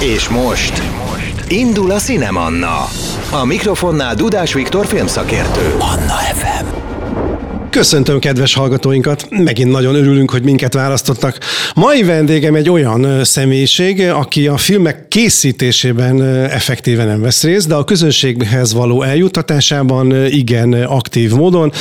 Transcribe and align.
És 0.00 0.28
most 0.28 0.82
indul 1.48 1.90
a 1.90 1.98
Cinemanna. 1.98 2.88
A 3.30 3.44
mikrofonnál 3.44 4.14
Dudás 4.14 4.52
Viktor 4.52 4.86
filmszakértő. 4.86 5.74
Anna 5.78 6.14
FM. 6.14 6.47
Köszöntöm 7.70 8.18
kedves 8.18 8.54
hallgatóinkat, 8.54 9.26
megint 9.30 9.70
nagyon 9.70 9.94
örülünk, 9.94 10.30
hogy 10.30 10.42
minket 10.42 10.74
választottak. 10.74 11.38
Mai 11.74 12.02
vendégem 12.02 12.54
egy 12.54 12.70
olyan 12.70 13.24
személyiség, 13.24 14.00
aki 14.00 14.46
a 14.46 14.56
filmek 14.56 15.08
készítésében 15.08 16.22
effektíven 16.50 17.06
nem 17.06 17.20
vesz 17.20 17.42
részt, 17.42 17.68
de 17.68 17.74
a 17.74 17.84
közönséghez 17.84 18.72
való 18.72 19.02
eljutatásában 19.02 20.26
igen 20.26 20.72
aktív 20.72 21.32
módon 21.32 21.72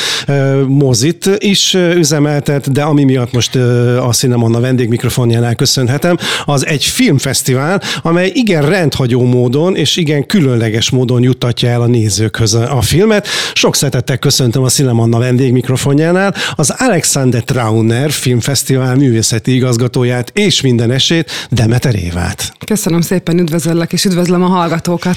mozit 0.68 1.30
is 1.38 1.74
üzemeltet, 1.74 2.72
de 2.72 2.82
ami 2.82 3.04
miatt 3.04 3.34
most 3.34 3.56
a 4.02 4.10
Cinemonna 4.12 4.60
vendég 4.60 4.88
mikrofonjánál 4.88 5.56
köszönhetem, 5.56 6.18
az 6.46 6.66
egy 6.66 6.84
filmfesztivál, 6.84 7.82
amely 8.02 8.32
igen 8.34 8.70
rendhagyó 8.70 9.24
módon 9.24 9.76
és 9.76 9.98
igen 9.98 10.26
különleges 10.26 10.90
módon 10.90 11.24
juttatja 11.24 11.70
el 11.70 11.82
a 11.82 11.88
nézőkhöz 11.88 12.54
a 12.54 12.82
filmet. 12.82 13.28
Sok 13.54 13.76
szeretettel 13.76 14.18
köszöntöm 14.18 14.64
a 14.64 14.70
Cinemonna 14.70 15.18
vendég 15.18 15.52
mikrofonjánál 15.88 16.34
az 16.56 16.74
Alexander 16.78 17.44
Trauner 17.44 18.12
Filmfesztivál 18.12 18.96
művészeti 18.96 19.56
igazgatóját 19.56 20.32
és 20.34 20.62
minden 20.62 20.92
esét, 20.92 21.32
Demeter 21.50 21.96
Évát. 21.96 22.52
Köszönöm 22.66 23.02
szépen, 23.02 23.40
üdvözöllek, 23.40 23.94
és 23.94 24.06
üdvözlöm 24.06 24.44
a 24.44 24.48
hallgatókat. 24.48 25.16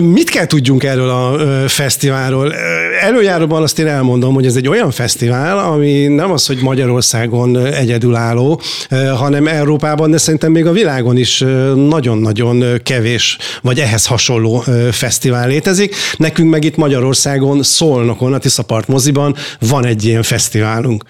Mit 0.00 0.30
kell 0.30 0.46
tudjunk 0.46 0.84
erről 0.84 1.08
a 1.08 1.38
fesztiválról? 1.68 2.54
Előjáróban 3.00 3.62
azt 3.62 3.78
én 3.78 3.86
elmondom, 3.86 4.34
hogy 4.34 4.46
ez 4.46 4.56
egy 4.56 4.68
olyan 4.68 4.90
fesztivál, 4.90 5.58
ami 5.58 6.06
nem 6.06 6.30
az, 6.30 6.46
hogy 6.46 6.58
Magyarországon 6.62 7.56
egyedülálló, 7.56 8.60
hanem 9.16 9.46
Európában, 9.46 10.10
de 10.10 10.18
szerintem 10.18 10.52
még 10.52 10.66
a 10.66 10.72
világon 10.72 11.16
is 11.16 11.44
nagyon-nagyon 11.74 12.64
kevés, 12.82 13.38
vagy 13.62 13.78
ehhez 13.78 14.06
hasonló 14.06 14.64
fesztivál 14.90 15.48
létezik. 15.48 15.94
Nekünk 16.16 16.50
meg 16.50 16.64
itt 16.64 16.76
Magyarországon, 16.76 17.62
Szolnokon, 17.62 18.32
a 18.32 18.38
Tiszapart 18.38 18.88
moziban 18.88 19.36
van 19.68 19.79
van 19.80 19.90
egy 19.90 20.04
ilyen 20.04 20.22
fesztiválunk. 20.22 21.02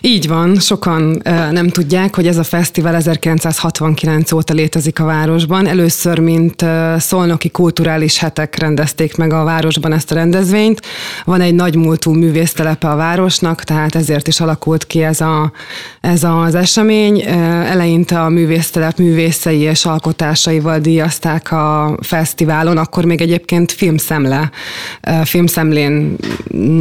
Így 0.00 0.28
van, 0.28 0.58
sokan 0.58 1.20
nem 1.50 1.68
tudják, 1.68 2.14
hogy 2.14 2.26
ez 2.26 2.36
a 2.36 2.42
fesztivál 2.42 2.94
1969 2.94 4.32
óta 4.32 4.54
létezik 4.54 5.00
a 5.00 5.04
városban. 5.04 5.66
Először, 5.66 6.18
mint 6.18 6.64
szolnoki 6.98 7.50
kulturális 7.50 8.18
hetek 8.18 8.58
rendezték 8.58 9.16
meg 9.16 9.32
a 9.32 9.44
városban 9.44 9.92
ezt 9.92 10.10
a 10.10 10.14
rendezvényt. 10.14 10.80
Van 11.24 11.40
egy 11.40 11.54
nagy 11.54 11.76
múltú 11.76 12.12
művésztelepe 12.12 12.88
a 12.88 12.96
városnak, 12.96 13.64
tehát 13.64 13.94
ezért 13.94 14.28
is 14.28 14.40
alakult 14.40 14.86
ki 14.86 15.02
ez, 15.02 15.20
a, 15.20 15.52
ez 16.00 16.24
az 16.24 16.54
esemény. 16.54 17.22
Eleinte 17.66 18.20
a 18.20 18.28
művésztelep 18.28 18.98
művészei 18.98 19.58
és 19.58 19.84
alkotásaival 19.84 20.78
díjazták 20.78 21.52
a 21.52 21.96
fesztiválon, 22.02 22.76
akkor 22.76 23.04
még 23.04 23.20
egyébként 23.20 23.72
filmszemle, 23.72 24.50
filmszemlén 25.24 26.16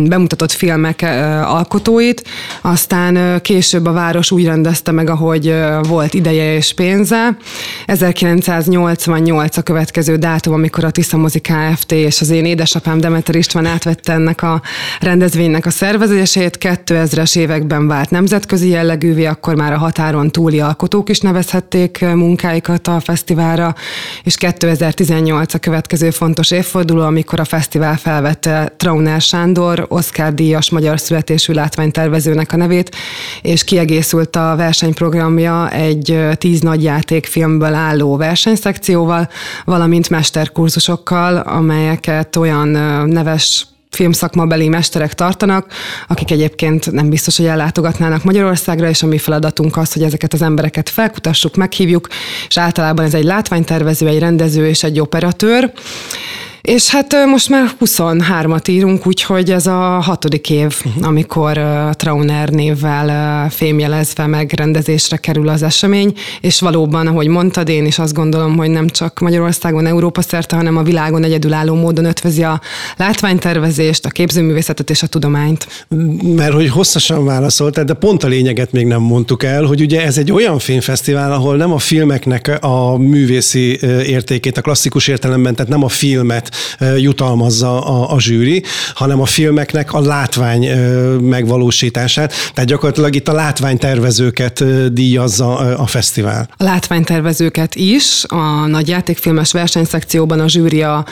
bemutatott 0.07 0.51
filmek 0.51 1.01
alkotóit, 1.43 2.23
aztán 2.61 3.41
később 3.41 3.85
a 3.85 3.91
város 3.91 4.31
úgy 4.31 4.45
rendezte 4.45 4.91
meg, 4.91 5.09
ahogy 5.09 5.55
volt 5.87 6.13
ideje 6.13 6.55
és 6.55 6.73
pénze. 6.73 7.37
1988 7.85 9.57
a 9.57 9.61
következő 9.61 10.15
dátum, 10.15 10.53
amikor 10.53 10.83
a 10.83 10.91
Tisza 10.91 11.17
Mozi 11.17 11.39
Kft. 11.39 11.91
és 11.91 12.21
az 12.21 12.29
én 12.29 12.45
édesapám 12.45 12.99
Demeter 12.99 13.35
István 13.35 13.65
átvette 13.65 14.13
ennek 14.13 14.41
a 14.41 14.61
rendezvénynek 14.99 15.65
a 15.65 15.69
szervezését. 15.69 16.57
2000-es 16.61 17.37
években 17.37 17.87
vált 17.87 18.09
nemzetközi 18.09 18.69
jellegűvé, 18.69 19.25
akkor 19.25 19.55
már 19.55 19.73
a 19.73 19.77
határon 19.77 20.31
túli 20.31 20.59
alkotók 20.59 21.09
is 21.09 21.19
nevezhették 21.19 21.99
munkáikat 21.99 22.87
a 22.87 22.99
fesztiválra, 22.99 23.75
és 24.23 24.35
2018 24.35 25.53
a 25.53 25.59
következő 25.59 26.09
fontos 26.09 26.51
évforduló, 26.51 27.01
amikor 27.01 27.39
a 27.39 27.45
fesztivál 27.45 27.97
felvette 27.97 28.73
Trauner 28.77 29.21
Sándor, 29.21 29.85
Oscar 29.89 30.33
díjas 30.33 30.69
magyar 30.69 30.98
születésű 30.99 31.53
látványtervezőnek 31.53 32.53
a 32.53 32.57
nevét, 32.57 32.95
és 33.41 33.63
kiegészült 33.63 34.35
a 34.35 34.53
versenyprogramja 34.57 35.69
egy 35.69 36.19
tíz 36.33 36.61
nagy 36.61 36.83
játékfilmből 36.83 37.73
álló 37.73 38.17
versenyszekcióval, 38.17 39.29
valamint 39.65 40.09
mesterkurzusokkal, 40.09 41.37
amelyeket 41.37 42.35
olyan 42.35 42.67
neves 43.07 43.67
filmszakmabeli 43.89 44.67
mesterek 44.67 45.13
tartanak, 45.13 45.71
akik 46.07 46.31
egyébként 46.31 46.91
nem 46.91 47.09
biztos, 47.09 47.37
hogy 47.37 47.45
ellátogatnának 47.45 48.23
Magyarországra, 48.23 48.89
és 48.89 49.03
a 49.03 49.07
mi 49.07 49.17
feladatunk 49.17 49.77
az, 49.77 49.93
hogy 49.93 50.03
ezeket 50.03 50.33
az 50.33 50.41
embereket 50.41 50.89
felkutassuk, 50.89 51.55
meghívjuk, 51.55 52.07
és 52.47 52.57
általában 52.57 53.05
ez 53.05 53.13
egy 53.13 53.23
látványtervező, 53.23 54.07
egy 54.07 54.19
rendező 54.19 54.67
és 54.67 54.83
egy 54.83 54.99
operatőr. 54.99 55.71
És 56.61 56.89
hát 56.89 57.15
most 57.25 57.49
már 57.49 57.71
23-at 57.85 58.69
írunk, 58.69 59.07
úgyhogy 59.07 59.51
ez 59.51 59.67
a 59.67 59.79
hatodik 59.99 60.49
év, 60.49 60.81
amikor 61.01 61.59
Trauner 61.91 62.49
névvel 62.49 63.49
fémjelezve 63.49 64.27
megrendezésre 64.27 65.17
kerül 65.17 65.47
az 65.47 65.63
esemény, 65.63 66.13
és 66.41 66.59
valóban, 66.59 67.07
ahogy 67.07 67.27
mondtad, 67.27 67.69
én 67.69 67.85
is 67.85 67.99
azt 67.99 68.13
gondolom, 68.13 68.57
hogy 68.57 68.69
nem 68.69 68.87
csak 68.87 69.19
Magyarországon, 69.19 69.85
Európa 69.85 70.21
szerte, 70.21 70.55
hanem 70.55 70.77
a 70.77 70.83
világon 70.83 71.23
egyedülálló 71.23 71.75
módon 71.75 72.05
ötvözi 72.05 72.43
a 72.43 72.61
látványtervezést, 72.97 74.05
a 74.05 74.09
képzőművészetet 74.09 74.89
és 74.89 75.03
a 75.03 75.07
tudományt. 75.07 75.87
Mert 76.35 76.53
hogy 76.53 76.69
hosszasan 76.69 77.25
válaszoltál, 77.25 77.83
de 77.83 77.93
pont 77.93 78.23
a 78.23 78.27
lényeget 78.27 78.71
még 78.71 78.85
nem 78.85 79.01
mondtuk 79.01 79.43
el, 79.43 79.63
hogy 79.63 79.81
ugye 79.81 80.01
ez 80.03 80.17
egy 80.17 80.31
olyan 80.31 80.59
filmfesztivál, 80.59 81.31
ahol 81.31 81.55
nem 81.55 81.71
a 81.71 81.79
filmeknek 81.79 82.57
a 82.61 82.97
művészi 82.97 83.79
értékét, 84.05 84.57
a 84.57 84.61
klasszikus 84.61 85.07
értelemben, 85.07 85.55
tehát 85.55 85.71
nem 85.71 85.83
a 85.83 85.89
filmet 85.89 86.48
jutalmazza 86.97 87.81
a, 87.81 88.13
a 88.13 88.19
zsűri, 88.19 88.63
hanem 88.93 89.21
a 89.21 89.25
filmeknek 89.25 89.93
a 89.93 90.01
látvány 90.01 90.67
megvalósítását. 91.21 92.33
Tehát 92.53 92.69
gyakorlatilag 92.69 93.15
itt 93.15 93.27
a 93.27 93.33
látványtervezőket 93.33 94.63
díjazza 94.93 95.57
a 95.57 95.85
fesztivál. 95.85 96.49
A 96.57 96.63
látványtervezőket 96.63 97.75
is, 97.75 98.23
a 98.27 98.67
nagy 98.67 98.87
játékfilmes 98.87 99.51
versenyszekcióban 99.51 100.39
a 100.39 100.47
zsűri 100.47 100.81
a 100.81 101.05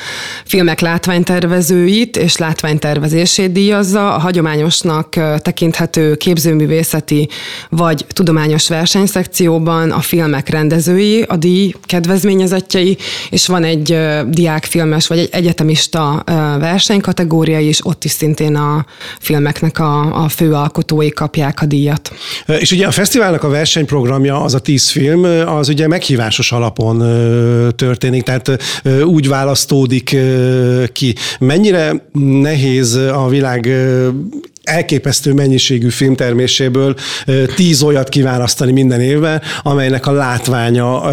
filmek 0.45 0.79
látványtervezőit 0.79 2.17
és 2.17 2.37
látványtervezését 2.37 3.51
díjazza, 3.51 4.13
a 4.13 4.19
hagyományosnak 4.19 5.09
tekinthető 5.37 6.15
képzőművészeti 6.15 7.29
vagy 7.69 8.05
tudományos 8.07 8.67
versenyszekcióban 8.67 9.91
a 9.91 9.99
filmek 9.99 10.49
rendezői, 10.49 11.21
a 11.21 11.35
díj 11.35 11.73
kedvezményezettjei, 11.85 12.97
és 13.29 13.47
van 13.47 13.63
egy 13.63 13.97
diákfilmes 14.27 15.07
vagy 15.07 15.17
egy 15.17 15.26
egyetemista 15.31 16.23
versenykategória 16.59 17.59
is, 17.59 17.85
ott 17.85 18.03
is 18.03 18.11
szintén 18.11 18.55
a 18.55 18.85
filmeknek 19.19 19.79
a, 19.79 20.23
a 20.23 20.29
fő 20.29 20.53
alkotói 20.53 21.09
kapják 21.09 21.61
a 21.61 21.65
díjat. 21.65 22.13
És 22.59 22.71
ugye 22.71 22.87
a 22.87 22.91
fesztiválnak 22.91 23.43
a 23.43 23.49
versenyprogramja, 23.49 24.41
az 24.41 24.53
a 24.53 24.59
tíz 24.59 24.89
film, 24.89 25.23
az 25.47 25.69
ugye 25.69 25.87
meghívásos 25.87 26.51
alapon 26.51 26.97
történik, 27.75 28.23
tehát 28.23 28.63
úgy 29.03 29.27
választódik 29.27 30.15
ki. 30.93 31.15
Mennyire 31.39 32.09
nehéz 32.41 32.95
a 32.95 33.27
világ 33.27 33.69
elképesztő 34.67 35.33
mennyiségű 35.33 35.89
filmterméséből 35.89 36.95
tíz 37.55 37.81
olyat 37.81 38.09
kiválasztani 38.09 38.71
minden 38.71 39.01
évben, 39.01 39.41
amelynek 39.63 40.07
a 40.07 40.11
látványa 40.11 41.03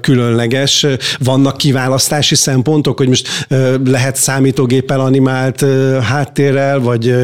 különleges. 0.00 0.86
Vannak 1.18 1.56
kiválasztási 1.56 2.34
szempontok, 2.34 2.98
hogy 2.98 3.08
most 3.08 3.46
lehet 3.84 4.16
számítógéppel 4.16 5.00
animált 5.00 5.64
háttérrel, 6.02 6.80
vagy 6.80 7.14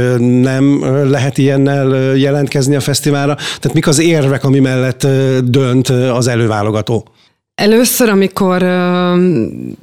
nem 0.40 0.84
lehet 1.10 1.38
ilyennel 1.38 2.16
jelentkezni 2.16 2.74
a 2.74 2.80
fesztiválra. 2.80 3.34
Tehát 3.34 3.72
mik 3.74 3.86
az 3.86 3.98
érvek, 3.98 4.44
ami 4.44 4.58
mellett 4.58 5.06
dönt 5.44 5.88
az 5.88 6.26
előválogató? 6.26 7.04
Először, 7.60 8.08
amikor 8.08 8.58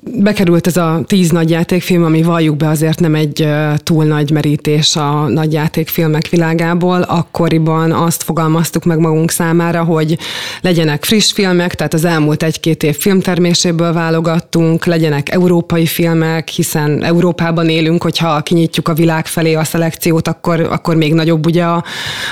bekerült 0.01 0.67
ez 0.67 0.77
a 0.77 1.01
tíz 1.07 1.31
nagy 1.31 1.49
játékfilm, 1.49 2.03
ami 2.03 2.21
valljuk 2.21 2.57
be 2.57 2.67
azért 2.67 2.99
nem 2.99 3.15
egy 3.15 3.47
túl 3.83 4.05
nagy 4.05 4.31
merítés 4.31 4.95
a 4.95 5.27
nagy 5.27 5.53
játékfilmek 5.53 6.29
világából, 6.29 7.01
akkoriban 7.01 7.91
azt 7.91 8.23
fogalmaztuk 8.23 8.83
meg 8.83 8.99
magunk 8.99 9.31
számára, 9.31 9.83
hogy 9.83 10.17
legyenek 10.61 11.03
friss 11.03 11.31
filmek, 11.31 11.75
tehát 11.75 11.93
az 11.93 12.05
elmúlt 12.05 12.43
egy-két 12.43 12.83
év 12.83 12.95
filmterméséből 12.97 13.93
válogattunk, 13.93 14.85
legyenek 14.85 15.31
európai 15.31 15.85
filmek, 15.85 16.47
hiszen 16.47 17.03
Európában 17.03 17.69
élünk, 17.69 18.03
hogyha 18.03 18.41
kinyitjuk 18.41 18.87
a 18.87 18.93
világ 18.93 19.25
felé 19.27 19.53
a 19.53 19.63
szelekciót, 19.63 20.27
akkor, 20.27 20.59
akkor 20.59 20.95
még 20.95 21.13
nagyobb 21.13 21.45
ugye 21.45 21.63
a, 21.63 21.83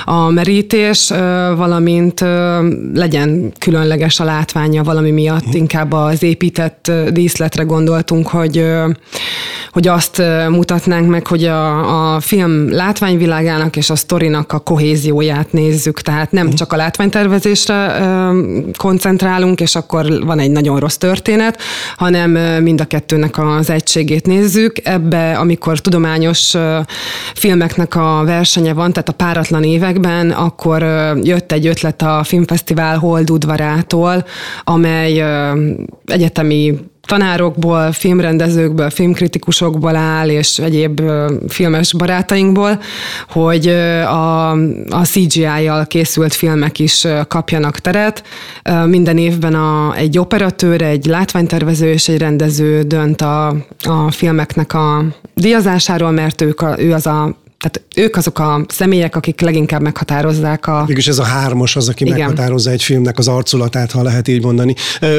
a 0.05 0.29
merítés, 0.29 1.09
valamint 1.55 2.19
legyen 2.93 3.51
különleges 3.59 4.19
a 4.19 4.23
látványa 4.23 4.83
valami 4.83 5.11
miatt 5.11 5.33
miatt 5.41 5.53
inkább 5.53 5.91
az 5.91 6.23
épített 6.23 6.91
díszletre 7.09 7.63
gondoltunk, 7.63 8.27
hogy, 8.27 8.65
hogy 9.71 9.87
azt 9.87 10.21
mutatnánk 10.49 11.09
meg, 11.09 11.27
hogy 11.27 11.43
a, 11.43 12.13
a 12.13 12.19
film 12.19 12.71
látványvilágának 12.71 13.75
és 13.75 13.89
a 13.89 13.95
sztorinak 13.95 14.51
a 14.51 14.59
kohézióját 14.59 15.51
nézzük, 15.51 16.01
tehát 16.01 16.31
nem 16.31 16.53
csak 16.53 16.73
a 16.73 16.75
látványtervezésre 16.75 18.01
koncentrálunk, 18.77 19.61
és 19.61 19.75
akkor 19.75 20.25
van 20.25 20.39
egy 20.39 20.51
nagyon 20.51 20.79
rossz 20.79 20.95
történet, 20.95 21.61
hanem 21.97 22.31
mind 22.63 22.81
a 22.81 22.85
kettőnek 22.85 23.37
az 23.37 23.69
egységét 23.69 24.25
nézzük. 24.25 24.75
Ebbe, 24.83 25.37
amikor 25.37 25.79
tudományos 25.79 26.53
filmeknek 27.33 27.95
a 27.95 28.21
versenye 28.25 28.73
van, 28.73 28.93
tehát 28.93 29.09
a 29.09 29.13
páratlan 29.13 29.63
években, 29.63 30.31
akkor 30.31 30.81
jött 31.23 31.51
egy 31.51 31.67
ötlet 31.67 32.01
a 32.01 32.23
Filmfesztivál 32.23 32.97
Hold 32.97 33.31
udvarától, 33.31 34.25
amely 34.63 35.23
egyetemi 36.05 36.73
tanárokból, 37.05 37.91
filmrendezőkből, 37.91 38.89
filmkritikusokból 38.89 39.95
áll, 39.95 40.29
és 40.29 40.59
egyéb 40.59 41.01
filmes 41.47 41.93
barátainkból, 41.93 42.79
hogy 43.29 43.67
a, 43.67 44.51
a 44.89 45.03
CGI-jal 45.03 45.85
készült 45.85 46.33
filmek 46.33 46.79
is 46.79 47.07
kapjanak 47.27 47.79
teret. 47.79 48.23
Minden 48.85 49.17
évben 49.17 49.53
a, 49.53 49.95
egy 49.95 50.17
operatőr, 50.17 50.81
egy 50.81 51.05
látványtervező 51.05 51.91
és 51.91 52.07
egy 52.07 52.17
rendező 52.17 52.81
dönt 52.81 53.21
a, 53.21 53.47
a 53.83 54.11
filmeknek 54.11 54.73
a 54.73 55.03
díjazásáról, 55.33 56.11
mert 56.11 56.41
ők 56.41 56.61
a, 56.61 56.75
ő 56.79 56.93
az 56.93 57.07
a 57.07 57.43
tehát 57.57 57.81
ők 57.95 58.15
azok 58.15 58.39
a 58.39 58.65
személyek, 58.67 59.15
akik 59.15 59.41
leginkább 59.41 59.81
meghatározzák 59.81 60.67
a... 60.67 60.83
Mégis 60.87 61.07
ez 61.07 61.19
a 61.19 61.23
hármas 61.23 61.75
az, 61.75 61.89
aki 61.89 62.03
Igen. 62.05 62.17
meghatározza 62.17 62.69
egy 62.71 62.83
filmnek 62.83 63.17
az 63.17 63.27
arculatát, 63.27 63.91
ha 63.91 64.03
lehet 64.03 64.27
így 64.27 64.43
mondani. 64.43 64.75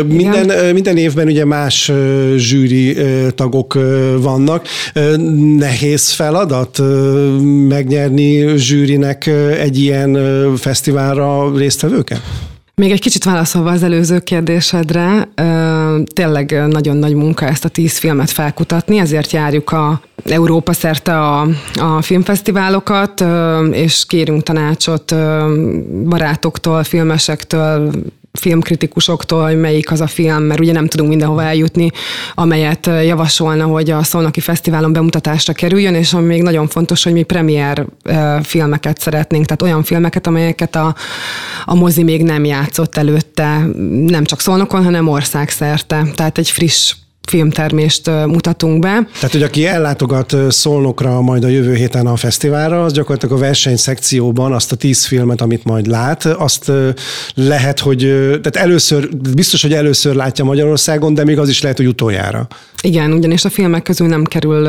Minden, 0.06 0.74
minden 0.74 0.96
évben 0.96 1.26
ugye 1.26 1.44
más 1.44 1.92
zsűri 2.36 2.96
tagok 3.34 3.78
vannak. 4.20 4.66
Nehéz 5.56 6.10
feladat 6.10 6.82
megnyerni 7.68 8.56
zsűrinek 8.56 9.26
egy 9.60 9.78
ilyen 9.78 10.18
fesztiválra 10.56 11.56
résztvevőket? 11.56 12.20
Még 12.74 12.90
egy 12.90 13.00
kicsit 13.00 13.24
válaszolva 13.24 13.70
az 13.70 13.82
előző 13.82 14.18
kérdésedre, 14.18 15.28
tényleg 16.04 16.66
nagyon 16.66 16.96
nagy 16.96 17.14
munka 17.14 17.46
ezt 17.46 17.64
a 17.64 17.68
tíz 17.68 17.98
filmet 17.98 18.30
felkutatni, 18.30 18.98
ezért 18.98 19.32
járjuk 19.32 19.70
a 19.70 20.00
Európa 20.24 20.72
szerte 20.72 21.20
a, 21.20 21.48
a 21.74 22.02
filmfesztiválokat, 22.02 23.24
és 23.70 24.04
kérünk 24.06 24.42
tanácsot 24.42 25.14
barátoktól, 26.04 26.84
filmesektől, 26.84 27.90
filmkritikusoktól, 28.38 29.44
hogy 29.44 29.60
melyik 29.60 29.90
az 29.90 30.00
a 30.00 30.06
film, 30.06 30.42
mert 30.42 30.60
ugye 30.60 30.72
nem 30.72 30.86
tudunk 30.86 31.08
mindenhova 31.08 31.42
eljutni, 31.42 31.90
amelyet 32.34 32.86
javasolna, 32.86 33.64
hogy 33.64 33.90
a 33.90 34.02
Szolnoki 34.02 34.40
Fesztiválon 34.40 34.92
bemutatásra 34.92 35.52
kerüljön, 35.52 35.94
és 35.94 36.12
ami 36.12 36.26
még 36.26 36.42
nagyon 36.42 36.68
fontos, 36.68 37.02
hogy 37.02 37.12
mi 37.12 37.22
premier 37.22 37.86
filmeket 38.42 39.00
szeretnénk, 39.00 39.44
tehát 39.44 39.62
olyan 39.62 39.82
filmeket, 39.82 40.26
amelyeket 40.26 40.76
a, 40.76 40.94
a 41.64 41.74
mozi 41.74 42.02
még 42.02 42.22
nem 42.22 42.44
játszott 42.44 42.96
előtte, 42.96 43.66
nem 44.06 44.24
csak 44.24 44.40
Szolnokon, 44.40 44.84
hanem 44.84 45.08
országszerte. 45.08 46.02
Tehát 46.14 46.38
egy 46.38 46.50
friss 46.50 46.94
filmtermést 47.26 48.06
mutatunk 48.26 48.78
be. 48.80 49.08
Tehát, 49.14 49.32
hogy 49.32 49.42
aki 49.42 49.66
ellátogat 49.66 50.36
Szolnokra 50.48 51.20
majd 51.20 51.44
a 51.44 51.48
jövő 51.48 51.74
héten 51.74 52.06
a 52.06 52.16
fesztiválra, 52.16 52.84
az 52.84 52.92
gyakorlatilag 52.92 53.36
a 53.36 53.40
versenyszekcióban 53.40 54.52
azt 54.52 54.72
a 54.72 54.76
tíz 54.76 55.04
filmet, 55.04 55.40
amit 55.40 55.64
majd 55.64 55.86
lát, 55.86 56.24
azt 56.24 56.72
lehet, 57.34 57.80
hogy 57.80 57.98
tehát 58.28 58.56
először, 58.56 59.08
biztos, 59.34 59.62
hogy 59.62 59.72
először 59.72 60.14
látja 60.14 60.44
Magyarországon, 60.44 61.14
de 61.14 61.24
még 61.24 61.38
az 61.38 61.48
is 61.48 61.62
lehet, 61.62 61.76
hogy 61.76 61.86
utoljára. 61.86 62.48
Igen, 62.82 63.12
ugyanis 63.12 63.44
a 63.44 63.50
filmek 63.50 63.82
közül 63.82 64.06
nem 64.06 64.24
kerül 64.24 64.68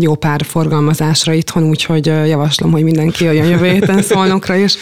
jó 0.00 0.14
pár 0.14 0.44
forgalmazásra 0.44 1.32
itthon, 1.32 1.68
úgyhogy 1.68 2.06
javaslom, 2.06 2.70
hogy 2.70 2.82
mindenki 2.82 3.24
jöjjön 3.24 3.48
jövő 3.48 3.68
héten 3.68 4.02
Szolnokra, 4.02 4.56
és 4.56 4.76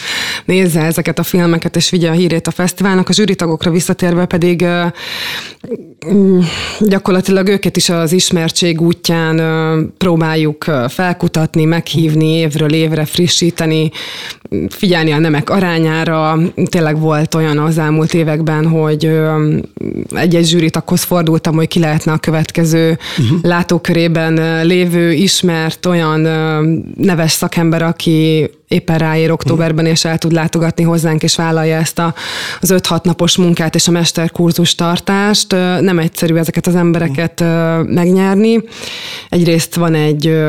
nézze 0.45 0.81
ezeket 0.81 1.19
a 1.19 1.23
filmeket, 1.23 1.75
és 1.75 1.89
vigye 1.89 2.09
a 2.09 2.13
hírét 2.13 2.47
a 2.47 2.51
fesztiválnak. 2.51 3.09
A 3.09 3.13
zsűritagokra 3.13 3.71
visszatérve 3.71 4.25
pedig 4.25 4.65
mm, 6.11 6.39
gyakorlatilag 6.79 7.47
őket 7.47 7.77
is 7.77 7.89
az 7.89 8.11
ismertség 8.11 8.81
útján 8.81 9.37
próbáljuk 9.97 10.65
felkutatni, 10.87 11.65
meghívni, 11.65 12.27
évről 12.27 12.73
évre 12.73 13.05
frissíteni, 13.05 13.91
figyelni 14.69 15.11
a 15.11 15.19
nemek 15.19 15.49
arányára. 15.49 16.37
Tényleg 16.65 16.99
volt 16.99 17.35
olyan 17.35 17.57
az 17.57 17.77
elmúlt 17.77 18.13
években, 18.13 18.67
hogy 18.67 19.11
egy-egy 20.15 20.45
zsűritaghoz 20.45 21.03
fordultam, 21.03 21.55
hogy 21.55 21.67
ki 21.67 21.79
lehetne 21.79 22.11
a 22.11 22.17
következő 22.17 22.97
uh-huh. 23.17 23.39
látókörében 23.41 24.65
lévő, 24.65 25.11
ismert 25.11 25.85
olyan 25.85 26.19
neves 26.95 27.31
szakember, 27.31 27.81
aki 27.81 28.49
éppen 28.67 28.97
ráér 28.97 29.31
októberben, 29.31 29.85
és 29.85 30.05
el 30.05 30.17
tud 30.17 30.31
látogatni 30.31 30.83
hozzánk, 30.83 31.23
és 31.23 31.35
vállalja 31.35 31.77
ezt 31.77 31.99
a, 31.99 32.13
az 32.61 32.73
5-6 32.75 33.03
napos 33.03 33.37
munkát 33.37 33.75
és 33.75 33.87
a 33.87 33.91
mesterkurzus 33.91 34.75
tartást. 34.75 35.51
Nem 35.79 35.99
egyszerű 35.99 36.35
ezeket 36.35 36.67
az 36.67 36.75
embereket 36.75 37.43
megnyerni. 37.85 38.63
Egyrészt 39.29 39.75
van 39.75 39.93
egy 39.93 40.39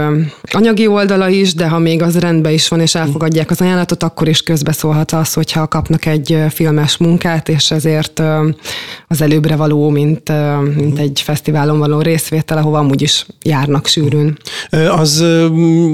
anyagi 0.50 0.86
oldala 0.86 1.28
is, 1.28 1.54
de 1.54 1.68
ha 1.68 1.78
még 1.78 2.02
az 2.02 2.18
rendben 2.18 2.52
is 2.52 2.68
van, 2.68 2.80
és 2.80 2.94
elfogadják 2.94 3.50
az 3.50 3.60
ajánlatot, 3.60 4.02
akkor 4.02 4.28
is 4.28 4.42
közbeszólhat 4.42 5.12
az, 5.12 5.32
hogyha 5.32 5.68
kapnak 5.68 6.06
egy 6.06 6.38
filmes 6.48 6.96
munkát, 6.96 7.48
és 7.48 7.70
ezért 7.70 8.22
az 9.08 9.22
előbbre 9.22 9.56
való, 9.56 9.88
mint, 9.88 10.32
mint 10.76 10.98
egy 10.98 11.20
fesztiválon 11.24 11.78
való 11.78 12.00
részvétel, 12.00 12.58
ahova 12.58 12.78
amúgy 12.78 13.02
is 13.02 13.26
járnak 13.42 13.86
sűrűn. 13.86 14.38
Az 14.90 15.24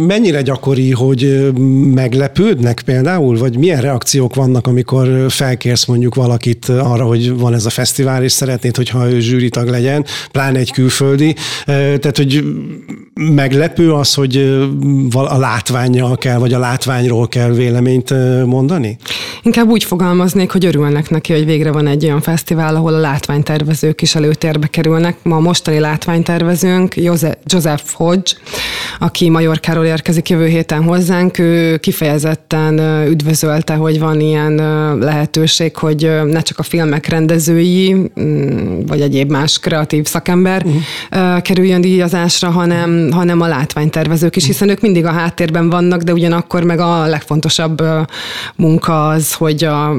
mennyire 0.06 0.42
gyakori, 0.42 0.90
hogy 0.90 1.50
meg 1.94 2.13
meglepődnek 2.14 2.82
például, 2.84 3.38
vagy 3.38 3.58
milyen 3.58 3.80
reakciók 3.80 4.34
vannak, 4.34 4.66
amikor 4.66 5.26
felkérsz 5.28 5.84
mondjuk 5.84 6.14
valakit 6.14 6.68
arra, 6.68 7.04
hogy 7.04 7.38
van 7.38 7.54
ez 7.54 7.66
a 7.66 7.70
fesztivál, 7.70 8.22
és 8.22 8.32
szeretnéd, 8.32 8.76
hogyha 8.76 9.10
ő 9.10 9.20
zsűritag 9.20 9.68
legyen, 9.68 10.04
pláne 10.32 10.58
egy 10.58 10.72
külföldi. 10.72 11.34
Tehát, 11.64 12.16
hogy 12.16 12.44
meglepő 13.14 13.92
az, 13.92 14.14
hogy 14.14 14.36
a 15.12 15.38
látványjal 15.38 16.16
kell, 16.16 16.38
vagy 16.38 16.52
a 16.52 16.58
látványról 16.58 17.28
kell 17.28 17.50
véleményt 17.50 18.10
mondani? 18.46 18.96
Inkább 19.42 19.68
úgy 19.68 19.84
fogalmaznék, 19.84 20.50
hogy 20.50 20.64
örülnek 20.64 21.10
neki, 21.10 21.32
hogy 21.32 21.44
végre 21.44 21.72
van 21.72 21.86
egy 21.86 22.04
olyan 22.04 22.20
fesztivál, 22.20 22.76
ahol 22.76 22.94
a 22.94 22.98
látványtervezők 22.98 24.02
is 24.02 24.14
előtérbe 24.14 24.66
kerülnek. 24.66 25.16
Ma 25.22 25.36
a 25.36 25.40
mostani 25.40 25.78
látványtervezőnk 25.78 26.94
Joseph 27.46 27.92
Hodge, 27.92 28.30
aki 28.98 29.28
Majorkáról 29.28 29.84
érkezik 29.84 30.28
jövő 30.28 30.46
héten 30.46 30.82
hozzánk, 30.82 31.38
ő 31.38 31.76
kifejezetten 31.76 32.02
üdvözölte, 33.08 33.74
hogy 33.74 33.98
van 33.98 34.20
ilyen 34.20 34.54
lehetőség, 34.98 35.76
hogy 35.76 36.10
ne 36.24 36.40
csak 36.40 36.58
a 36.58 36.62
filmek 36.62 37.06
rendezői, 37.06 38.10
mm, 38.20 38.80
vagy 38.86 39.00
egyéb 39.00 39.30
más 39.30 39.58
kreatív 39.58 40.06
szakember 40.06 40.64
uh-huh. 40.64 41.42
kerüljön 41.42 41.80
díjazásra, 41.80 42.50
hanem, 42.50 43.08
hanem 43.12 43.40
a 43.40 43.46
látványtervezők 43.46 44.36
is, 44.36 44.46
hiszen 44.46 44.68
ők 44.68 44.80
mindig 44.80 45.04
a 45.04 45.10
háttérben 45.10 45.70
vannak, 45.70 46.02
de 46.02 46.12
ugyanakkor 46.12 46.64
meg 46.64 46.78
a 46.78 47.06
legfontosabb 47.06 47.82
munka 48.56 49.08
az, 49.08 49.34
hogy, 49.34 49.64
a, 49.64 49.94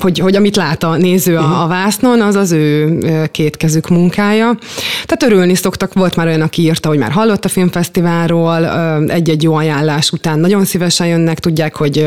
hogy, 0.00 0.18
hogy 0.18 0.36
amit 0.36 0.56
lát 0.56 0.82
a 0.82 0.96
néző 0.96 1.36
a, 1.36 1.40
uh-huh. 1.40 1.62
a 1.62 1.66
vásznon, 1.66 2.20
az 2.20 2.34
az 2.34 2.52
ő 2.52 2.98
kétkezük 3.30 3.88
munkája. 3.88 4.58
Tehát 5.06 5.22
örülni 5.22 5.54
szoktak, 5.54 5.92
volt 5.92 6.16
már 6.16 6.26
olyan, 6.26 6.40
aki 6.40 6.62
írta, 6.62 6.88
hogy 6.88 6.98
már 6.98 7.10
hallott 7.10 7.44
a 7.44 7.48
filmfesztiválról, 7.48 8.66
egy-egy 9.10 9.42
jó 9.42 9.54
ajánlás 9.54 10.10
után 10.10 10.38
nagyon 10.38 10.64
szívesen 10.64 11.06
jönnek, 11.06 11.38
tudják, 11.48 11.76
hogy 11.76 12.06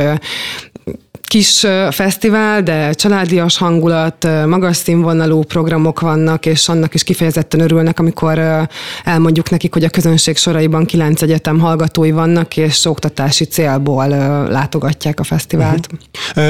kis 1.21 1.65
fesztivál, 1.89 2.63
de 2.63 2.93
családias 2.93 3.57
hangulat, 3.57 4.27
magas 4.45 4.77
színvonalú 4.77 5.43
programok 5.43 5.99
vannak, 5.99 6.45
és 6.45 6.67
annak 6.67 6.93
is 6.93 7.03
kifejezetten 7.03 7.59
örülnek, 7.59 7.99
amikor 7.99 8.67
elmondjuk 9.03 9.49
nekik, 9.49 9.73
hogy 9.73 9.83
a 9.83 9.89
közönség 9.89 10.37
soraiban 10.37 10.85
kilenc 10.85 11.21
egyetem 11.21 11.59
hallgatói 11.59 12.11
vannak, 12.11 12.57
és 12.57 12.85
oktatási 12.85 13.45
célból 13.45 14.07
látogatják 14.49 15.19
a 15.19 15.23
fesztivált. 15.23 15.89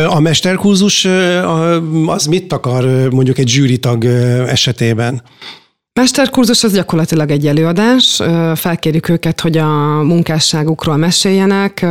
A 0.08 0.20
mesterkurzus 0.20 1.08
az 2.06 2.26
mit 2.26 2.54
akar 2.54 3.10
mondjuk 3.10 3.38
egy 3.38 3.48
zsűritag 3.48 4.06
esetében? 4.48 5.22
Mesterkurzus 5.94 6.64
az 6.64 6.74
gyakorlatilag 6.74 7.32
egy 7.32 7.48
előadás. 7.48 8.22
Felkérjük 8.56 9.10
őket, 9.10 9.42
hogy 9.42 9.58
a 9.58 9.68
munkásságukról 10.04 10.98
meséljenek, 10.98 11.86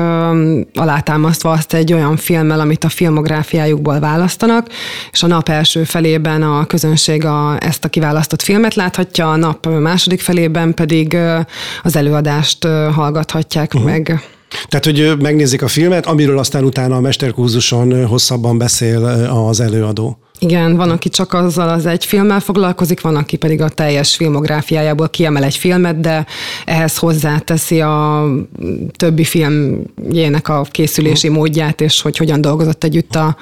alátámasztva 0.74 1.50
azt 1.50 1.74
egy 1.74 1.92
olyan 1.92 2.16
filmmel, 2.16 2.60
amit 2.60 2.84
a 2.84 2.88
filmográfiájukból 2.88 4.00
választanak, 4.00 4.66
és 5.12 5.22
a 5.22 5.26
nap 5.26 5.48
első 5.48 5.84
felében 5.84 6.42
a 6.42 6.66
közönség 6.66 7.24
a, 7.24 7.56
ezt 7.60 7.84
a 7.84 7.88
kiválasztott 7.88 8.42
filmet 8.42 8.74
láthatja, 8.74 9.30
a 9.30 9.36
nap 9.36 9.66
második 9.66 10.20
felében 10.20 10.74
pedig 10.74 11.16
az 11.82 11.96
előadást 11.96 12.64
hallgathatják 12.94 13.74
uh-huh. 13.74 13.90
meg. 13.90 14.28
Tehát, 14.68 14.84
hogy 14.84 15.16
megnézik 15.18 15.62
a 15.62 15.68
filmet, 15.68 16.06
amiről 16.06 16.38
aztán 16.38 16.64
utána 16.64 16.96
a 16.96 17.00
mesterkurzuson 17.00 18.06
hosszabban 18.06 18.58
beszél 18.58 19.04
az 19.48 19.60
előadó. 19.60 20.18
Igen, 20.42 20.76
van, 20.76 20.90
aki 20.90 21.08
csak 21.08 21.32
azzal 21.32 21.68
az 21.68 21.86
egy 21.86 22.04
filmmel 22.04 22.40
foglalkozik, 22.40 23.00
van, 23.00 23.16
aki 23.16 23.36
pedig 23.36 23.60
a 23.60 23.68
teljes 23.68 24.16
filmográfiájából 24.16 25.08
kiemel 25.08 25.44
egy 25.44 25.56
filmet, 25.56 26.00
de 26.00 26.26
ehhez 26.64 26.96
hozzáteszi 26.96 27.80
a 27.80 28.24
többi 28.96 29.24
filmjének 29.24 30.48
a 30.48 30.62
készülési 30.70 31.28
módját, 31.28 31.80
és 31.80 32.00
hogy 32.00 32.16
hogyan 32.16 32.40
dolgozott 32.40 32.84
együtt 32.84 33.14
a 33.14 33.36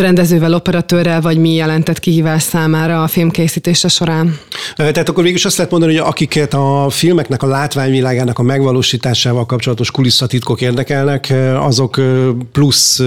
rendezővel, 0.00 0.54
operatőrrel, 0.54 1.20
vagy 1.20 1.38
mi 1.38 1.54
jelentett 1.54 1.98
kihívás 1.98 2.42
számára 2.42 3.02
a 3.02 3.06
filmkészítése 3.06 3.88
során. 3.88 4.38
Tehát 4.76 5.08
akkor 5.08 5.22
végül 5.22 5.38
is 5.38 5.44
azt 5.44 5.56
lehet 5.56 5.70
mondani, 5.70 5.96
hogy 5.96 6.06
akiket 6.06 6.54
a 6.54 6.86
filmeknek 6.90 7.42
a 7.42 7.46
látványvilágának 7.46 8.38
a 8.38 8.42
megvalósításával 8.42 9.46
kapcsolatos 9.46 9.90
kulisszatitkok 9.90 10.60
érdekelnek, 10.60 11.34
azok 11.60 12.00
plusz 12.52 13.02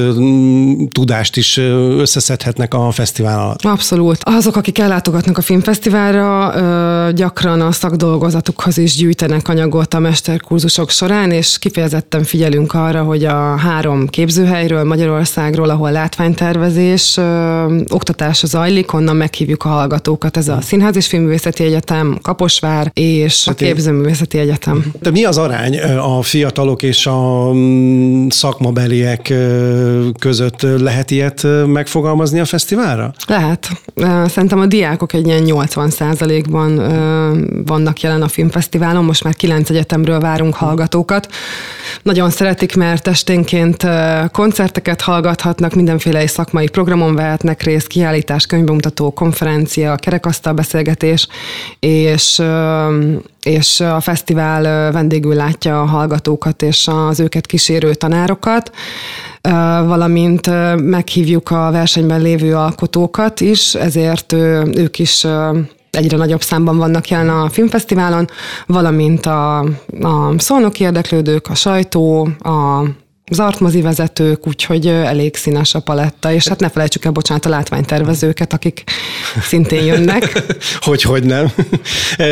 tudást 0.92 1.38
is 1.38 1.58
összeszedhetnek 1.98 2.74
a 2.74 2.92
fesztivál 2.92 3.40
alatt. 3.40 3.62
Abszolút. 3.62 4.18
Azok, 4.22 4.56
akik 4.56 4.80
ellátogatnak 4.80 5.38
a 5.38 5.42
filmfesztiválra, 5.42 7.12
gyakran 7.12 7.62
a 7.62 7.72
szakdolgozatukhoz 7.72 8.78
is 8.78 8.96
gyűjtenek 8.96 9.48
anyagot 9.48 9.94
a 9.94 10.00
mesterkurzusok 10.00 10.90
során, 10.90 11.32
és 11.32 11.60
kifejezetten 11.60 12.24
figyelünk 12.24 12.74
arra, 12.74 13.04
hogy 13.04 13.26
a 13.26 13.56
három 13.56 14.08
képzőhelyről, 14.08 14.84
Magyarországról, 14.84 15.70
ahol 15.70 15.92
látványtervezés, 15.92 16.78
képzés, 16.80 17.18
ö, 17.18 17.82
oktatása 17.90 18.48
zajlik, 18.48 18.94
onnan 18.94 19.16
meghívjuk 19.16 19.64
a 19.64 19.68
hallgatókat. 19.68 20.38
Ez 20.38 20.48
a 20.48 20.62
Színház 20.62 20.96
és 20.96 21.08
Filmművészeti 21.08 21.64
Egyetem, 21.64 22.20
Kaposvár 22.22 22.92
és 22.94 23.48
a 23.48 23.50
hát 23.50 23.60
Képzőművészeti 23.60 24.38
Egyetem. 24.38 24.86
De 25.02 25.12
mi 25.12 25.24
az 25.24 25.38
arány 25.38 25.80
a 25.98 26.22
fiatalok 26.22 26.84
és 26.84 27.06
a 27.06 27.52
mm, 27.54 28.28
szakmabeliek 28.28 29.34
között? 30.20 30.62
Lehet 30.62 31.12
ilyet 31.12 31.48
megfogalmazni 31.66 32.40
a 32.40 32.46
fesztiválra? 32.46 33.14
Lehet. 33.28 33.70
Szerintem 34.28 34.60
a 34.60 34.66
diákok 34.66 35.14
egy 35.14 35.28
ilyen 35.28 35.42
80 35.42 35.92
ban 36.50 36.76
vannak 37.66 38.02
jelen 38.02 38.22
a 38.22 38.28
filmfesztiválon, 38.28 39.04
most 39.04 39.24
már 39.24 39.36
kilenc 39.36 39.70
egyetemről 39.70 40.20
várunk 40.20 40.54
hallgatókat. 40.54 41.28
Nagyon 42.04 42.30
szeretik, 42.30 42.76
mert 42.76 43.08
esténként 43.08 43.88
koncerteket 44.32 45.02
hallgathatnak, 45.02 45.74
mindenféle 45.74 46.28
szakmai 46.30 46.69
programon 46.70 47.16
vehetnek 47.16 47.64
részt, 47.64 47.88
kiállítás, 47.88 48.46
könyvbemutató, 48.46 49.12
konferencia, 49.12 49.96
kerekasztal 49.96 50.54
beszélgetés, 50.54 51.28
és 51.80 52.42
és 53.44 53.80
a 53.80 54.00
fesztivál 54.00 54.92
vendégül 54.92 55.36
látja 55.36 55.82
a 55.82 55.86
hallgatókat 55.86 56.62
és 56.62 56.88
az 56.88 57.20
őket 57.20 57.46
kísérő 57.46 57.94
tanárokat, 57.94 58.72
valamint 59.86 60.50
meghívjuk 60.76 61.52
a 61.52 61.72
versenyben 61.72 62.22
lévő 62.22 62.56
alkotókat 62.56 63.42
is, 63.42 63.76
ezért 63.76 64.34
ők 64.74 65.00
is 65.00 65.26
egyre 65.92 66.18
nagyobb 66.18 66.42
számban 66.42 66.78
vannak 66.78 67.08
jelen 67.08 67.30
a 67.30 67.50
filmfesztiválon, 67.50 68.28
valamint 68.66 69.26
a, 69.26 69.60
a 70.02 70.34
szolnoki 70.38 70.84
érdeklődők, 70.84 71.48
a 71.50 71.56
sajtó, 71.56 72.30
a 72.40 72.84
mozi 73.60 73.82
vezetők, 73.82 74.48
úgyhogy 74.48 74.88
elég 74.88 75.36
színes 75.36 75.76
a 75.76 75.80
paletta, 75.80 76.34
és 76.34 76.48
hát 76.48 76.60
ne 76.60 76.70
felejtsük 76.70 77.06
el, 77.06 77.12
bocsánat, 77.12 77.46
a 77.46 77.50
látványtervezőket, 77.50 78.54
akik 78.54 78.84
szintén 79.42 79.84
jönnek. 79.84 80.44
hogy, 80.88 81.02
hogy 81.02 81.24
nem. 81.24 81.52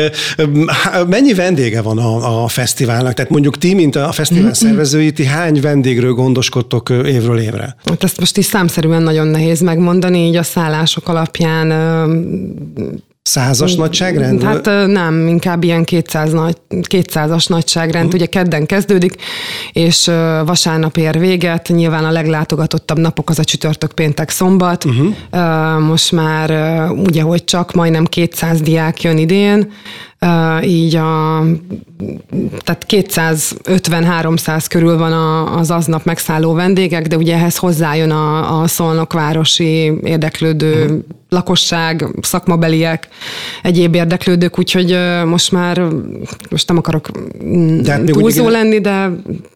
Mennyi 1.08 1.34
vendége 1.34 1.82
van 1.82 1.98
a, 1.98 2.42
a 2.44 2.48
fesztiválnak? 2.48 3.14
Tehát 3.14 3.30
mondjuk 3.30 3.58
ti, 3.58 3.74
mint 3.74 3.96
a 3.96 4.12
fesztivál 4.12 4.42
mm-hmm. 4.42 4.52
szervezői, 4.52 5.12
ti 5.12 5.24
hány 5.24 5.60
vendégről 5.60 6.12
gondoskodtok 6.12 6.90
évről 6.90 7.38
évre? 7.38 7.76
Hát 7.84 8.04
ezt 8.04 8.18
most 8.18 8.36
is 8.36 8.44
számszerűen 8.44 9.02
nagyon 9.02 9.26
nehéz 9.26 9.60
megmondani, 9.60 10.26
így 10.26 10.36
a 10.36 10.42
szállások 10.42 11.08
alapján 11.08 11.70
Százas 13.28 13.74
nagyságrend? 13.74 14.42
Hát 14.42 14.64
nem, 14.86 15.26
inkább 15.26 15.62
ilyen 15.62 15.84
200 15.84 16.32
nagy, 16.32 16.56
200-as 16.70 17.48
nagyságrend. 17.48 18.04
Uh-huh. 18.04 18.20
Ugye 18.20 18.26
kedden 18.26 18.66
kezdődik, 18.66 19.14
és 19.72 20.10
vasárnap 20.44 20.96
ér 20.96 21.18
véget. 21.18 21.68
Nyilván 21.68 22.04
a 22.04 22.10
leglátogatottabb 22.10 22.98
napok 22.98 23.30
az 23.30 23.38
a 23.38 23.44
csütörtök, 23.44 23.92
péntek, 23.92 24.30
szombat. 24.30 24.84
Uh-huh. 24.84 25.80
Most 25.80 26.12
már 26.12 26.50
ugye, 26.90 27.22
hogy 27.22 27.44
csak 27.44 27.72
majdnem 27.72 28.04
200 28.04 28.60
diák 28.60 29.02
jön 29.02 29.18
idén, 29.18 29.72
így 30.62 30.94
a, 30.94 31.42
tehát 32.64 32.86
250-300 32.88 34.64
körül 34.68 34.98
van 34.98 35.12
az 35.46 35.70
aznap 35.70 36.04
megszálló 36.04 36.52
vendégek, 36.52 37.06
de 37.06 37.16
ugye 37.16 37.34
ehhez 37.34 37.56
hozzájön 37.56 38.10
a, 38.10 38.60
a 38.60 38.66
szolnokvárosi 38.66 39.92
érdeklődő 40.02 40.82
uh-huh. 40.82 40.98
lakosság, 41.28 42.06
szakmabeliek, 42.20 43.08
egyéb 43.62 43.94
érdeklődők, 43.94 44.58
úgyhogy 44.58 44.98
most 45.24 45.52
már, 45.52 45.82
most 46.50 46.68
nem 46.68 46.76
akarok 46.76 47.08
de 47.82 48.04
túlzó 48.04 48.48
lenni, 48.48 48.80
de 48.80 49.10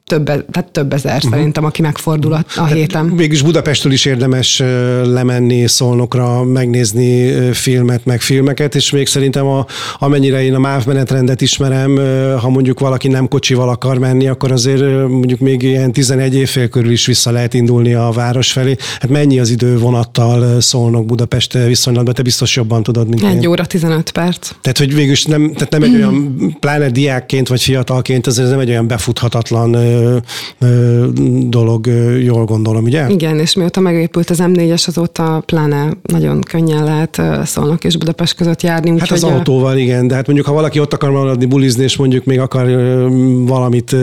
több, 0.06 0.28
e- 0.28 0.44
tehát 0.50 0.70
több 0.70 0.92
ezer 0.92 1.16
uh-huh. 1.16 1.30
szerintem, 1.30 1.64
aki 1.64 1.82
megfordul 1.82 2.32
a, 2.32 2.44
a 2.56 2.64
héten. 2.64 3.16
Végülis 3.16 3.42
Budapestről 3.42 3.92
is 3.92 4.04
érdemes 4.04 4.58
lemenni 5.04 5.66
Szolnokra, 5.68 6.44
megnézni 6.44 7.30
filmet, 7.52 8.04
meg 8.04 8.20
filmeket, 8.20 8.74
és 8.74 8.90
még 8.90 9.06
szerintem 9.06 9.46
a, 9.46 9.66
amennyire 9.98 10.42
én 10.42 10.54
a 10.54 10.58
MÁV 10.58 10.86
menetrendet 10.86 11.40
ismerem, 11.40 11.96
ha 12.40 12.48
mondjuk 12.48 12.80
valaki 12.80 13.08
nem 13.08 13.28
kocsival 13.28 13.68
akar 13.68 13.98
menni, 13.98 14.28
akkor 14.28 14.52
azért 14.52 15.08
mondjuk 15.08 15.40
még 15.40 15.62
ilyen 15.62 15.92
11 15.92 16.34
évfél 16.34 16.68
körül 16.68 16.90
is 16.90 17.06
vissza 17.06 17.30
lehet 17.30 17.54
indulni 17.54 17.94
a 17.94 18.10
város 18.14 18.52
felé. 18.52 18.76
Hát 19.00 19.10
mennyi 19.10 19.38
az 19.40 19.50
idő 19.50 19.78
vonattal 19.78 20.60
Szolnok 20.60 21.06
Budapest 21.06 21.52
viszonylatban? 21.52 22.14
Te 22.14 22.22
biztos 22.22 22.56
jobban 22.56 22.82
tudod, 22.82 23.08
mint 23.08 23.22
Egy 23.22 23.42
én. 23.42 23.48
óra 23.48 23.66
15 23.66 24.10
perc. 24.10 24.50
Tehát, 24.60 24.78
hogy 24.78 24.94
végülis 24.94 25.24
nem, 25.24 25.52
tehát 25.52 25.70
nem 25.70 25.82
egy 25.82 25.94
olyan, 25.94 26.36
pláne 26.60 26.90
diákként 26.90 27.48
vagy 27.48 27.62
fiatalként, 27.62 28.26
ez 28.26 28.36
nem 28.36 28.58
egy 28.58 28.68
olyan 28.68 28.86
befuthatatlan 28.86 29.74
dolog, 31.48 31.86
jól 32.24 32.44
gondolom, 32.44 32.84
ugye? 32.84 33.08
Igen, 33.08 33.38
és 33.38 33.54
mióta 33.54 33.80
megépült 33.80 34.30
az 34.30 34.38
M4-es, 34.42 34.88
azóta 34.88 35.42
pláne 35.46 35.90
nagyon 36.02 36.40
könnyen 36.40 36.84
lehet 36.84 37.22
Szolnok 37.44 37.84
és 37.84 37.96
Budapest 37.96 38.34
között 38.34 38.62
járni. 38.62 38.98
Hát 38.98 39.10
az 39.10 39.24
autóval, 39.24 39.76
igen, 39.76 40.06
de 40.06 40.14
hát 40.14 40.26
mondjuk 40.26 40.46
ha 40.46 40.52
valaki 40.52 40.80
ott 40.80 40.92
akar 40.92 41.10
maradni 41.10 41.46
bulizni, 41.46 41.82
és 41.82 41.96
mondjuk 41.96 42.24
még 42.24 42.40
akar 42.40 42.66
valamit 43.46 43.96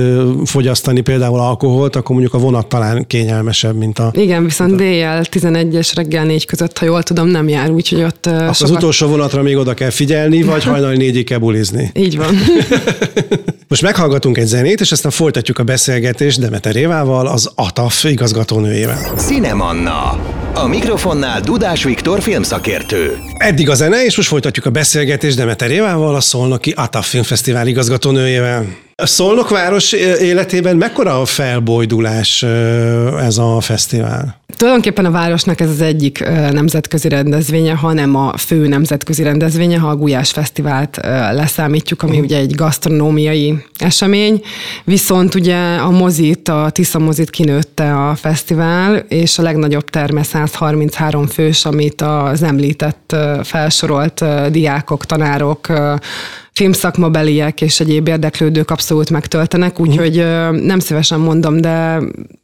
fogyasztani, 0.46 1.01
például 1.01 1.39
alkoholt, 1.39 1.96
akkor 1.96 2.12
mondjuk 2.12 2.34
a 2.34 2.38
vonat 2.38 2.67
talán 2.67 3.08
kényelmesebb, 3.08 3.75
mint 3.75 4.00
a... 4.00 4.12
Igen, 4.13 4.43
viszont 4.43 4.75
déjjel 4.75 5.25
11 5.25 5.74
és 5.74 5.96
reggel 5.96 6.25
4 6.25 6.46
között, 6.46 6.77
ha 6.77 6.86
jól 6.86 7.03
tudom, 7.03 7.27
nem 7.27 7.48
jár, 7.50 7.72
úgyhogy 7.72 8.03
ott 8.03 8.24
sokat... 8.25 8.62
Az 8.62 8.72
utolsó 8.72 9.08
vonatra 9.08 9.41
még 9.41 9.58
oda 9.58 9.74
kell 9.74 9.89
figyelni, 9.89 10.41
vagy 10.41 10.63
hajnali 10.63 10.98
négyig 10.98 11.25
kell 11.25 11.38
bulizni. 11.38 11.91
Így 11.93 12.17
van. 12.17 12.36
Most 13.67 13.81
meghallgatunk 13.81 14.38
egy 14.38 14.46
zenét, 14.46 14.81
és 14.81 14.91
aztán 14.91 15.12
folytatjuk 15.12 15.60
a 15.60 15.63
beszélgetést 15.63 15.78
Demeter 16.39 16.75
Évával, 16.75 17.27
az 17.27 17.51
ATAF 17.55 18.03
igazgatónőjével. 18.03 19.13
Cinemanna. 19.15 20.19
A 20.53 20.67
mikrofonnál 20.67 21.41
Dudás 21.41 21.83
Viktor 21.83 22.21
filmszakértő. 22.21 23.17
Eddig 23.38 23.69
a 23.69 23.74
zene, 23.74 24.03
és 24.03 24.15
most 24.15 24.29
folytatjuk 24.29 24.65
a 24.65 24.69
beszélgetést 24.69 25.38
Demeter 25.38 25.71
Évával, 25.71 26.15
a 26.15 26.21
Szolnoki 26.21 26.74
ATAF 26.75 27.09
Filmfesztivál 27.09 27.67
igazgatónőjével. 27.67 28.65
A 29.01 29.06
Szolnok 29.06 29.50
város 29.50 29.91
életében 29.91 30.77
mekkora 30.77 31.22
a 31.22 31.25
felbojdulás 31.25 32.44
ez 33.20 33.38
a 33.38 33.60
fesztivál? 33.60 34.38
Tulajdonképpen 34.58 35.06
a 35.06 35.12
városnak 35.12 35.60
ez 35.60 35.70
az 35.70 35.82
egyik 35.82 36.20
nemzetközi 36.51 37.10
rendezvénye, 37.10 37.74
hanem 37.74 38.15
a 38.15 38.38
fő 38.38 38.68
nemzetközi 38.68 39.24
rendezvénye, 39.24 39.77
ha 39.77 39.88
a 39.88 39.96
Gulyás 39.96 40.32
Fesztivált 40.32 41.00
leszámítjuk, 41.32 42.03
ami 42.03 42.18
uh. 42.18 42.24
ugye 42.24 42.38
egy 42.38 42.56
gasztronómiai 42.56 43.65
esemény. 43.77 44.41
Viszont 44.84 45.36
ugye 45.36 45.75
a 45.75 45.89
mozit, 45.89 46.48
a 46.48 46.70
Tisza 46.70 47.00
mozit 47.00 47.29
kinőtte 47.29 47.94
a 47.94 48.15
fesztivál, 48.15 48.96
és 48.96 49.38
a 49.38 49.41
legnagyobb 49.41 49.89
terme 49.89 50.24
133 50.24 51.27
fős, 51.27 51.65
amit 51.65 52.01
az 52.01 52.44
említett 52.44 53.15
felsorolt 53.44 54.25
diákok, 54.51 55.06
tanárok, 55.06 55.68
filmszakmabeliek 56.51 57.62
és 57.62 57.79
egyéb 57.79 58.08
érdeklődők 58.08 58.72
abszolút 58.72 59.10
megtöltenek, 59.10 59.79
úgyhogy 59.79 60.15
nem 60.51 60.79
szívesen 60.79 61.20
mondom, 61.20 61.62
de 61.62 62.00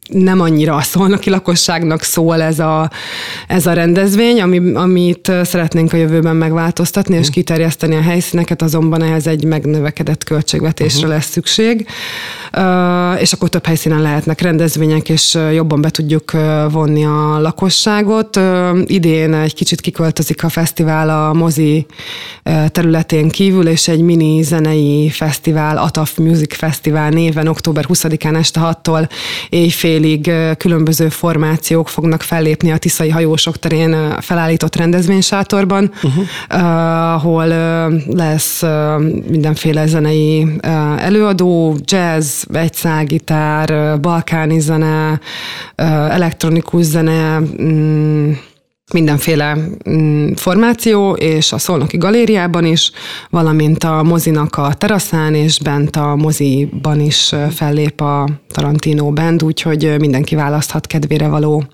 nem 0.08 0.40
annyira 0.40 0.74
a 0.74 0.80
szolnoki 0.80 1.30
lakosságnak 1.30 2.02
szól 2.02 2.42
ez 2.42 2.58
a, 2.58 2.90
ez 3.48 3.66
a 3.66 3.72
rendezvény, 3.72 4.40
ami, 4.40 4.74
amit 4.74 5.32
szeretnénk 5.42 5.92
a 5.92 5.96
jövőben 5.96 6.36
megváltoztatni 6.36 7.14
uh-huh. 7.14 7.28
és 7.28 7.34
kiterjeszteni 7.34 7.96
a 7.96 8.00
helyszíneket, 8.00 8.62
azonban 8.62 9.02
ehhez 9.02 9.26
egy 9.26 9.44
megnövekedett 9.44 10.24
költségvetésre 10.24 10.98
uh-huh. 10.98 11.12
lesz 11.14 11.30
szükség, 11.30 11.86
uh, 12.52 13.20
és 13.20 13.32
akkor 13.32 13.48
több 13.48 13.66
helyszínen 13.66 14.02
lehetnek 14.02 14.40
rendezvények, 14.40 15.08
és 15.08 15.38
jobban 15.52 15.80
be 15.80 15.90
tudjuk 15.90 16.32
vonni 16.70 17.04
a 17.04 17.40
lakosságot. 17.40 18.36
Uh, 18.36 18.44
idén 18.86 19.34
egy 19.34 19.54
kicsit 19.54 19.80
kiköltözik 19.80 20.44
a 20.44 20.48
fesztivál 20.48 21.28
a 21.28 21.32
mozi 21.32 21.86
területén 22.68 23.28
kívül, 23.28 23.68
és 23.68 23.88
egy 23.88 24.00
mini 24.00 24.42
zenei 24.42 25.10
fesztivál, 25.10 25.78
ATAF 25.78 26.16
Music 26.16 26.56
Festival 26.56 27.08
néven 27.08 27.46
október 27.46 27.84
20-án 27.88 28.36
este 28.36 28.60
6-tól 28.62 29.08
éjfél 29.48 29.95
félig 29.96 30.30
különböző 30.58 31.08
formációk 31.08 31.88
fognak 31.88 32.22
fellépni 32.22 32.72
a 32.72 32.78
Tiszai 32.78 33.10
hajósok 33.10 33.58
terén 33.58 34.20
felállított 34.20 34.76
rendezvénysátorban, 34.76 35.92
uh-huh. 36.02 37.14
ahol 37.14 37.46
lesz 38.06 38.62
mindenféle 39.28 39.86
zenei 39.86 40.46
előadó, 40.98 41.76
jazz, 41.84 42.42
egyszágitár, 42.52 44.00
balkáni 44.00 44.58
zene, 44.58 45.20
elektronikus 46.10 46.84
zene, 46.84 47.38
mm, 47.62 48.32
mindenféle 48.92 49.56
mm, 49.90 50.32
formáció, 50.32 51.12
és 51.12 51.52
a 51.52 51.58
Szolnoki 51.58 51.96
Galériában 51.96 52.64
is, 52.64 52.90
valamint 53.30 53.84
a 53.84 54.02
mozinak 54.02 54.56
a 54.56 54.74
teraszán, 54.74 55.34
és 55.34 55.58
bent 55.58 55.96
a 55.96 56.14
moziban 56.16 57.00
is 57.00 57.34
fellép 57.50 58.00
a 58.00 58.28
Tarantino 58.48 59.10
Band, 59.10 59.42
úgyhogy 59.42 59.94
mindenki 59.98 60.34
választhat 60.34 60.86
kedvére 60.86 61.28
való 61.28 61.64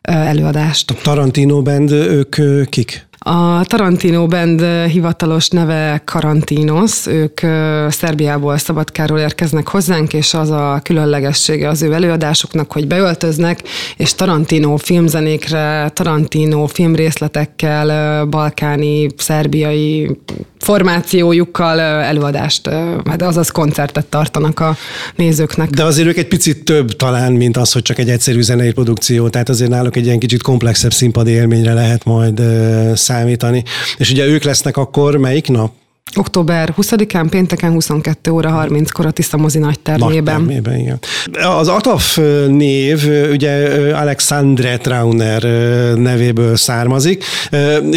előadást. 0.00 0.90
A 0.90 0.94
Tarantino 1.02 1.62
Band, 1.62 1.90
ők 1.90 2.36
kik? 2.68 3.05
A 3.18 3.64
Tarantino 3.64 4.26
Band 4.26 4.64
hivatalos 4.88 5.48
neve 5.48 6.02
Karantinos, 6.04 7.06
ők 7.06 7.40
Szerbiából, 7.88 8.56
Szabadkáról 8.58 9.18
érkeznek 9.18 9.68
hozzánk, 9.68 10.12
és 10.12 10.34
az 10.34 10.50
a 10.50 10.80
különlegessége 10.82 11.68
az 11.68 11.82
ő 11.82 11.92
előadásuknak, 11.92 12.72
hogy 12.72 12.86
beöltöznek, 12.86 13.62
és 13.96 14.14
Tarantino 14.14 14.76
filmzenékre, 14.76 15.90
Tarantino 15.94 16.66
filmrészletekkel, 16.66 18.24
balkáni, 18.26 19.06
szerbiai 19.16 20.18
formációjukkal 20.58 21.80
előadást, 21.80 22.68
hát 23.04 23.22
azaz 23.22 23.50
koncertet 23.50 24.06
tartanak 24.06 24.60
a 24.60 24.76
nézőknek. 25.16 25.70
De 25.70 25.84
azért 25.84 26.08
ők 26.08 26.16
egy 26.16 26.28
picit 26.28 26.64
több 26.64 26.92
talán, 26.92 27.32
mint 27.32 27.56
az, 27.56 27.72
hogy 27.72 27.82
csak 27.82 27.98
egy 27.98 28.10
egyszerű 28.10 28.40
zenei 28.40 28.72
produkció, 28.72 29.28
tehát 29.28 29.48
azért 29.48 29.70
náluk 29.70 29.96
egy 29.96 30.04
ilyen 30.04 30.18
kicsit 30.18 30.42
komplexebb 30.42 30.92
színpadi 30.92 31.30
élményre 31.30 31.72
lehet 31.72 32.04
majd 32.04 32.42
számítani. 33.06 33.62
És 33.96 34.10
ugye 34.10 34.24
ők 34.24 34.44
lesznek 34.44 34.76
akkor 34.76 35.16
melyik 35.16 35.48
nap? 35.48 35.72
Október 36.16 36.74
20-án, 36.76 37.26
pénteken 37.30 37.72
22 37.72 38.30
óra 38.30 38.66
30-kor 38.68 39.06
a 39.06 39.10
Tiszta 39.10 39.36
Mozi 39.36 39.58
nagy 39.58 39.80
termében. 39.80 40.42
Nagy 40.42 40.46
termében, 40.46 40.78
igen. 40.78 40.98
Az 41.58 41.68
ATAF 41.68 42.18
név 42.48 43.08
ugye 43.32 43.50
Alexandre 43.94 44.76
Trauner 44.76 45.42
nevéből 45.96 46.56
származik. 46.56 47.24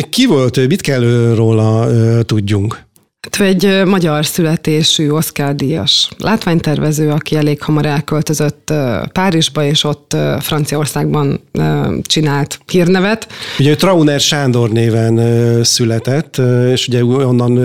Ki 0.09 0.25
volt 0.25 0.57
ő? 0.57 0.67
Mit 0.67 0.81
kell 0.81 1.33
róla 1.35 1.87
tudjunk? 2.23 2.87
Ő 3.39 3.43
egy 3.43 3.81
magyar 3.85 4.25
születésű 4.25 5.09
Oscar 5.09 5.55
díjas 5.55 6.09
látványtervező, 6.17 7.09
aki 7.09 7.35
elég 7.35 7.61
hamar 7.61 7.85
elköltözött 7.85 8.73
Párizsba, 9.11 9.63
és 9.63 9.83
ott 9.83 10.15
Franciaországban 10.39 11.41
csinált 12.01 12.59
hírnevet. 12.71 13.27
Ugye 13.59 13.75
Trauner 13.75 14.19
Sándor 14.19 14.69
néven 14.69 15.19
született, 15.63 16.41
és 16.71 16.87
ugye 16.87 17.03
onnan 17.03 17.59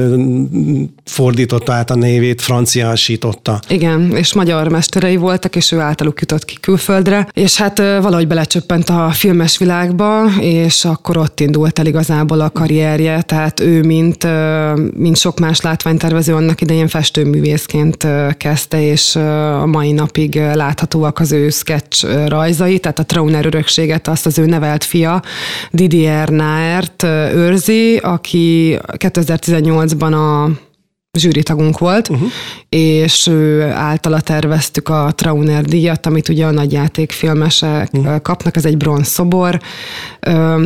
fordította 1.04 1.72
át 1.72 1.90
a 1.90 1.94
névét, 1.94 2.42
franciásította. 2.42 3.60
Igen, 3.68 4.12
és 4.16 4.34
magyar 4.34 4.68
mesterei 4.68 5.16
voltak, 5.16 5.56
és 5.56 5.72
ő 5.72 5.78
általuk 5.78 6.20
jutott 6.20 6.44
ki 6.44 6.56
külföldre, 6.60 7.28
és 7.32 7.56
hát 7.56 7.78
valahogy 7.78 8.26
belecsöppent 8.26 8.88
a 8.88 9.10
filmes 9.12 9.58
világba, 9.58 10.30
és 10.40 10.84
akkor 10.84 11.16
ott 11.16 11.40
indult 11.40 11.78
el 11.78 11.86
igazából 11.86 12.40
a 12.40 12.50
karrierje, 12.50 13.22
tehát 13.22 13.60
ő, 13.60 13.82
mint, 13.82 14.26
mint 14.96 15.16
sok 15.16 15.42
más 15.44 15.60
látványtervező 15.60 16.34
annak 16.34 16.60
idején 16.60 16.88
festőművészként 16.88 18.06
kezdte, 18.36 18.82
és 18.82 19.16
a 19.60 19.66
mai 19.66 19.92
napig 19.92 20.34
láthatóak 20.34 21.18
az 21.18 21.32
ő 21.32 21.50
sketch 21.50 22.26
rajzai, 22.28 22.78
tehát 22.78 22.98
a 22.98 23.04
Trauner 23.04 23.46
örökséget 23.46 24.08
azt 24.08 24.26
az 24.26 24.38
ő 24.38 24.46
nevelt 24.46 24.84
fia, 24.84 25.22
Didier 25.70 26.28
Naert 26.28 27.02
őrzi, 27.34 27.96
aki 27.96 28.78
2018-ban 28.86 30.12
a 30.12 30.50
zsűritagunk 31.14 31.78
volt, 31.78 32.08
uh-huh. 32.08 32.28
és 32.68 33.26
ő 33.26 33.62
általa 33.62 34.20
terveztük 34.20 34.88
a 34.88 35.12
Trauner 35.14 35.64
díjat, 35.64 36.06
amit 36.06 36.28
ugye 36.28 36.46
a 36.46 36.50
nagyjátékfilmesek 36.50 37.88
uh-huh. 37.92 38.20
kapnak, 38.22 38.56
ez 38.56 38.64
egy 38.64 38.76
bronz 38.76 39.08
szobor, 39.08 39.60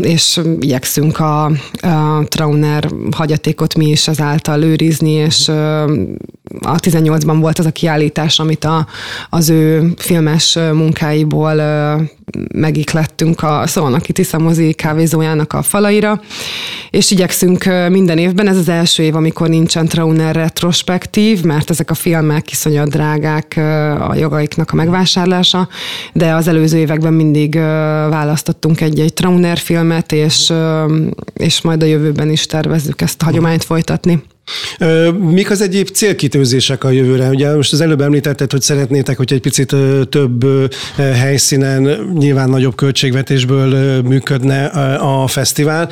és 0.01 0.41
igyekszünk 0.61 1.19
a, 1.19 1.45
a 1.81 2.25
Trauner 2.29 2.89
hagyatékot 3.11 3.75
mi 3.75 3.87
is 3.87 4.09
ezáltal 4.09 4.63
őrizni, 4.63 5.11
és 5.11 5.49
a 6.61 6.75
18-ban 6.75 7.37
volt 7.41 7.59
az 7.59 7.67
a 7.67 7.71
kiállítás, 7.71 8.39
amit 8.39 8.65
a, 8.65 8.87
az 9.29 9.49
ő 9.49 9.93
filmes 9.97 10.59
munkáiból 10.73 11.61
megiklettünk 12.55 13.43
a 13.43 13.67
Szolnoki 13.67 14.13
Tiszamozi 14.13 14.73
kávézójának 14.73 15.53
a 15.53 15.63
falaira, 15.63 16.21
és 16.91 17.11
igyekszünk 17.11 17.65
minden 17.89 18.19
évben, 18.19 18.49
ez 18.49 18.57
az 18.57 18.69
első 18.69 19.03
év, 19.03 19.17
amikor 19.17 19.49
nincsen 19.49 19.87
Trauner 19.87 20.35
retrospektív, 20.35 21.43
mert 21.43 21.71
ezek 21.71 21.91
a 21.91 21.95
filmek 21.95 22.51
iszonyat 22.51 22.89
drágák 22.89 23.57
a 24.09 24.15
jogaiknak 24.15 24.71
a 24.73 24.77
megvásárlása, 24.77 25.69
de 26.13 26.35
az 26.35 26.49
előző 26.49 26.79
években 26.79 27.13
mindig 27.13 27.55
választottunk 28.11 28.81
egy-egy 28.81 29.13
Trauner 29.13 29.59
filmet, 29.59 30.13
és, 30.13 30.53
és 31.35 31.61
majd 31.61 31.83
a 31.83 31.87
jövőben 31.87 32.31
is 32.31 32.47
tervezzük 32.47 33.01
ezt 33.01 33.23
a 33.23 33.25
hagyományt 33.25 33.65
folytatni. 33.65 34.23
Mik 35.19 35.51
az 35.51 35.61
egyéb 35.61 35.89
célkitőzések 35.89 36.85
a 36.85 36.91
jövőre? 36.91 37.29
Ugye 37.29 37.55
most 37.55 37.73
az 37.73 37.81
előbb 37.81 38.01
említetted, 38.01 38.51
hogy 38.51 38.63
szeretnétek, 38.63 39.17
hogy 39.17 39.33
egy 39.33 39.41
picit 39.41 39.77
több 40.09 40.47
helyszínen, 40.97 42.13
nyilván 42.19 42.49
nagyobb 42.49 42.75
költségvetésből 42.75 44.03
működne 44.03 44.65
a 44.97 45.27
fesztivál. 45.27 45.89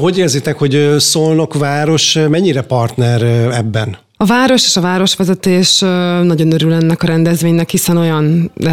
Hogy 0.00 0.18
érzitek, 0.18 0.58
hogy 0.58 0.94
Szolnok 0.98 1.54
város 1.58 2.18
mennyire 2.28 2.60
partner 2.60 3.22
ebben? 3.52 3.96
A 4.22 4.26
város 4.26 4.64
és 4.64 4.76
a 4.76 4.80
városvezetés 4.80 5.78
nagyon 6.22 6.52
örül 6.52 6.72
ennek 6.72 7.02
a 7.02 7.06
rendezvénynek, 7.06 7.70
hiszen 7.70 7.96
olyan 7.96 8.50
ö, 8.56 8.68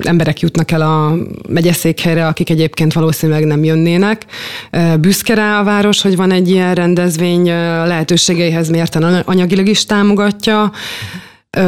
emberek 0.00 0.40
jutnak 0.40 0.70
el 0.70 0.80
a 0.80 1.14
megyeszékhelyre, 1.48 2.26
akik 2.26 2.50
egyébként 2.50 2.92
valószínűleg 2.92 3.44
nem 3.44 3.64
jönnének. 3.64 4.26
Büszke 5.00 5.34
rá 5.34 5.60
a 5.60 5.64
város, 5.64 6.02
hogy 6.02 6.16
van 6.16 6.30
egy 6.30 6.50
ilyen 6.50 6.74
rendezvény, 6.74 7.44
lehetőségeihez 7.86 8.68
mérten 8.68 9.02
anyagilag 9.02 9.68
is 9.68 9.84
támogatja. 9.84 10.72
Ö, 11.50 11.62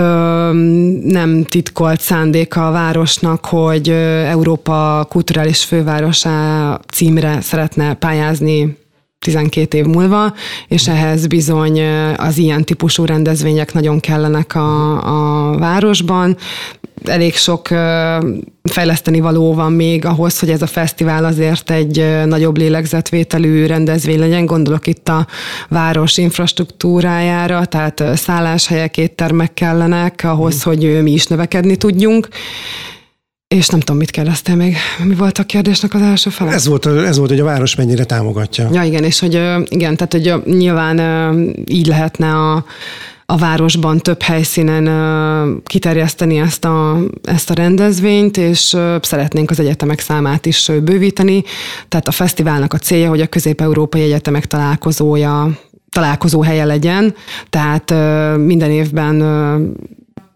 nem 1.05 1.45
titkolt 1.45 2.01
szándéka 2.01 2.67
a 2.67 2.73
városnak, 2.73 3.45
hogy 3.45 3.89
Európa 4.29 5.07
kulturális 5.09 5.65
fővárosa 5.65 6.81
címre 6.93 7.41
szeretne 7.41 7.95
pályázni 7.95 8.83
12 9.25 9.79
év 9.79 9.85
múlva, 9.85 10.35
és 10.69 10.89
ehhez 10.89 11.27
bizony 11.27 11.81
az 12.17 12.39
ilyen 12.39 12.65
típusú 12.65 13.05
rendezvények 13.05 13.73
nagyon 13.73 14.01
kellenek 14.01 14.55
a, 14.55 15.51
a 15.51 15.59
városban. 15.59 16.37
Elég 17.05 17.35
sok 17.37 17.69
fejleszteni 18.63 19.21
való 19.21 19.55
van 19.55 19.73
még 19.73 20.05
ahhoz, 20.05 20.39
hogy 20.39 20.51
ez 20.51 20.63
a 20.63 20.67
fesztivál 20.67 21.25
azért 21.25 21.71
egy 21.71 22.25
nagyobb 22.27 22.57
lélegzetvételű 22.57 23.67
rendezvény 23.67 24.19
legyen. 24.19 24.47
Gondolok 24.47 24.87
itt 24.87 25.09
a 25.09 25.27
város 25.69 26.17
infrastruktúrájára, 26.17 27.65
tehát 27.65 28.05
szálláshelyek, 28.15 28.97
éttermek 28.97 29.55
kellenek 29.55 30.21
ahhoz, 30.25 30.63
hogy 30.63 31.03
mi 31.03 31.13
is 31.13 31.27
növekedni 31.27 31.77
tudjunk. 31.77 32.29
És 33.55 33.69
nem 33.69 33.81
tudom, 33.81 33.97
mit 33.97 34.11
kérdeztél 34.11 34.55
még. 34.55 34.77
Mi 35.05 35.15
volt 35.15 35.39
a 35.39 35.45
kérdésnek 35.45 35.95
az 35.95 36.03
első 36.03 36.31
fele? 36.31 36.51
Ez 36.53 36.67
volt, 36.67 36.87
ez 36.87 37.17
volt, 37.17 37.31
hogy 37.31 37.41
a 37.41 37.45
város 37.45 37.75
mennyire 37.75 38.05
támogatja. 38.05 38.69
Ja, 38.73 38.83
igen, 38.83 39.05
és 39.05 39.19
hogy 39.19 39.35
igen, 39.69 39.97
tehát 39.97 40.13
hogy 40.13 40.55
nyilván 40.57 40.99
így 41.67 41.87
lehetne 41.87 42.35
a, 42.35 42.65
a 43.27 43.37
városban 43.37 43.99
több 43.99 44.23
helyszínen 44.23 45.63
kiterjeszteni 45.65 46.39
ezt 46.39 46.65
a, 46.65 46.99
ezt 47.23 47.51
a 47.51 47.55
rendezvényt, 47.55 48.37
és 48.37 48.77
szeretnénk 49.01 49.51
az 49.51 49.61
egyetemek 49.61 50.01
számát 50.01 50.47
is 50.47 50.71
bővíteni. 50.83 51.43
Tehát 51.89 52.09
a 52.09 52.13
fesztiválnak 52.13 52.73
a 52.73 52.79
célja, 52.79 53.09
hogy 53.09 53.21
a 53.21 53.27
közép-európai 53.27 54.03
egyetemek 54.03 54.47
találkozója 54.47 55.59
találkozó 55.91 56.43
helye 56.43 56.65
legyen, 56.65 57.15
tehát 57.51 57.91
minden 58.39 58.71
évben 58.71 59.23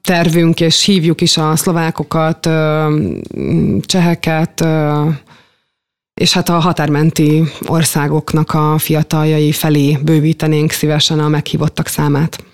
tervünk, 0.09 0.61
és 0.61 0.85
hívjuk 0.85 1.21
is 1.21 1.37
a 1.37 1.57
szlovákokat, 1.57 2.49
cseheket, 3.81 4.66
és 6.19 6.33
hát 6.33 6.49
a 6.49 6.53
határmenti 6.53 7.43
országoknak 7.67 8.55
a 8.55 8.79
fiataljai 8.79 9.53
felé 9.53 9.99
bővítenénk 10.03 10.71
szívesen 10.71 11.19
a 11.19 11.29
meghívottak 11.29 11.87
számát. 11.87 12.45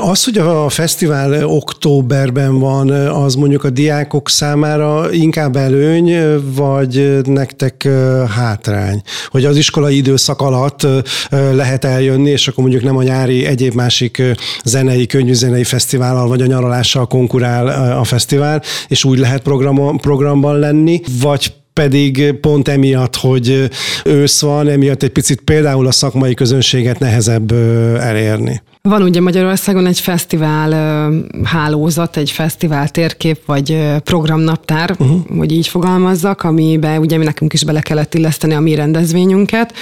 Az, 0.00 0.24
hogy 0.24 0.38
a 0.38 0.68
fesztivál 0.68 1.44
októberben 1.44 2.58
van, 2.58 2.90
az 2.90 3.34
mondjuk 3.34 3.64
a 3.64 3.70
diákok 3.70 4.28
számára 4.28 5.12
inkább 5.12 5.56
előny, 5.56 6.40
vagy 6.54 7.20
nektek 7.24 7.88
hátrány? 8.28 9.02
Hogy 9.28 9.44
az 9.44 9.56
iskolai 9.56 9.96
időszak 9.96 10.40
alatt 10.40 10.86
lehet 11.30 11.84
eljönni, 11.84 12.30
és 12.30 12.48
akkor 12.48 12.62
mondjuk 12.62 12.84
nem 12.84 12.96
a 12.96 13.02
nyári 13.02 13.44
egyéb 13.44 13.74
másik 13.74 14.22
zenei, 14.64 15.06
könnyűzenei 15.06 15.64
fesztivállal, 15.64 16.28
vagy 16.28 16.42
a 16.42 16.46
nyaralással 16.46 17.06
konkurál 17.06 17.96
a 17.98 18.04
fesztivál, 18.04 18.62
és 18.88 19.04
úgy 19.04 19.18
lehet 19.18 19.42
program, 19.42 19.98
programban 19.98 20.58
lenni, 20.58 21.00
vagy 21.20 21.52
pedig 21.80 22.32
pont 22.32 22.68
emiatt, 22.68 23.16
hogy 23.16 23.68
ősz 24.04 24.40
van, 24.40 24.68
emiatt 24.68 25.02
egy 25.02 25.10
picit 25.10 25.40
például 25.40 25.86
a 25.86 25.92
szakmai 25.92 26.34
közönséget 26.34 26.98
nehezebb 26.98 27.52
elérni. 28.00 28.62
Van 28.88 29.02
ugye 29.02 29.20
Magyarországon 29.20 29.86
egy 29.86 30.00
fesztivál 30.00 31.10
hálózat, 31.44 32.16
egy 32.16 32.30
fesztivál 32.30 32.88
térkép, 32.88 33.44
vagy 33.46 33.78
programnaptár, 34.04 34.96
uh-huh. 34.98 35.20
hogy 35.36 35.52
így 35.52 35.68
fogalmazzak, 35.68 36.42
amiben 36.42 36.98
ugye 36.98 37.18
mi 37.18 37.24
nekünk 37.24 37.52
is 37.52 37.64
bele 37.64 37.80
kellett 37.80 38.14
illeszteni 38.14 38.54
a 38.54 38.60
mi 38.60 38.74
rendezvényünket. 38.74 39.72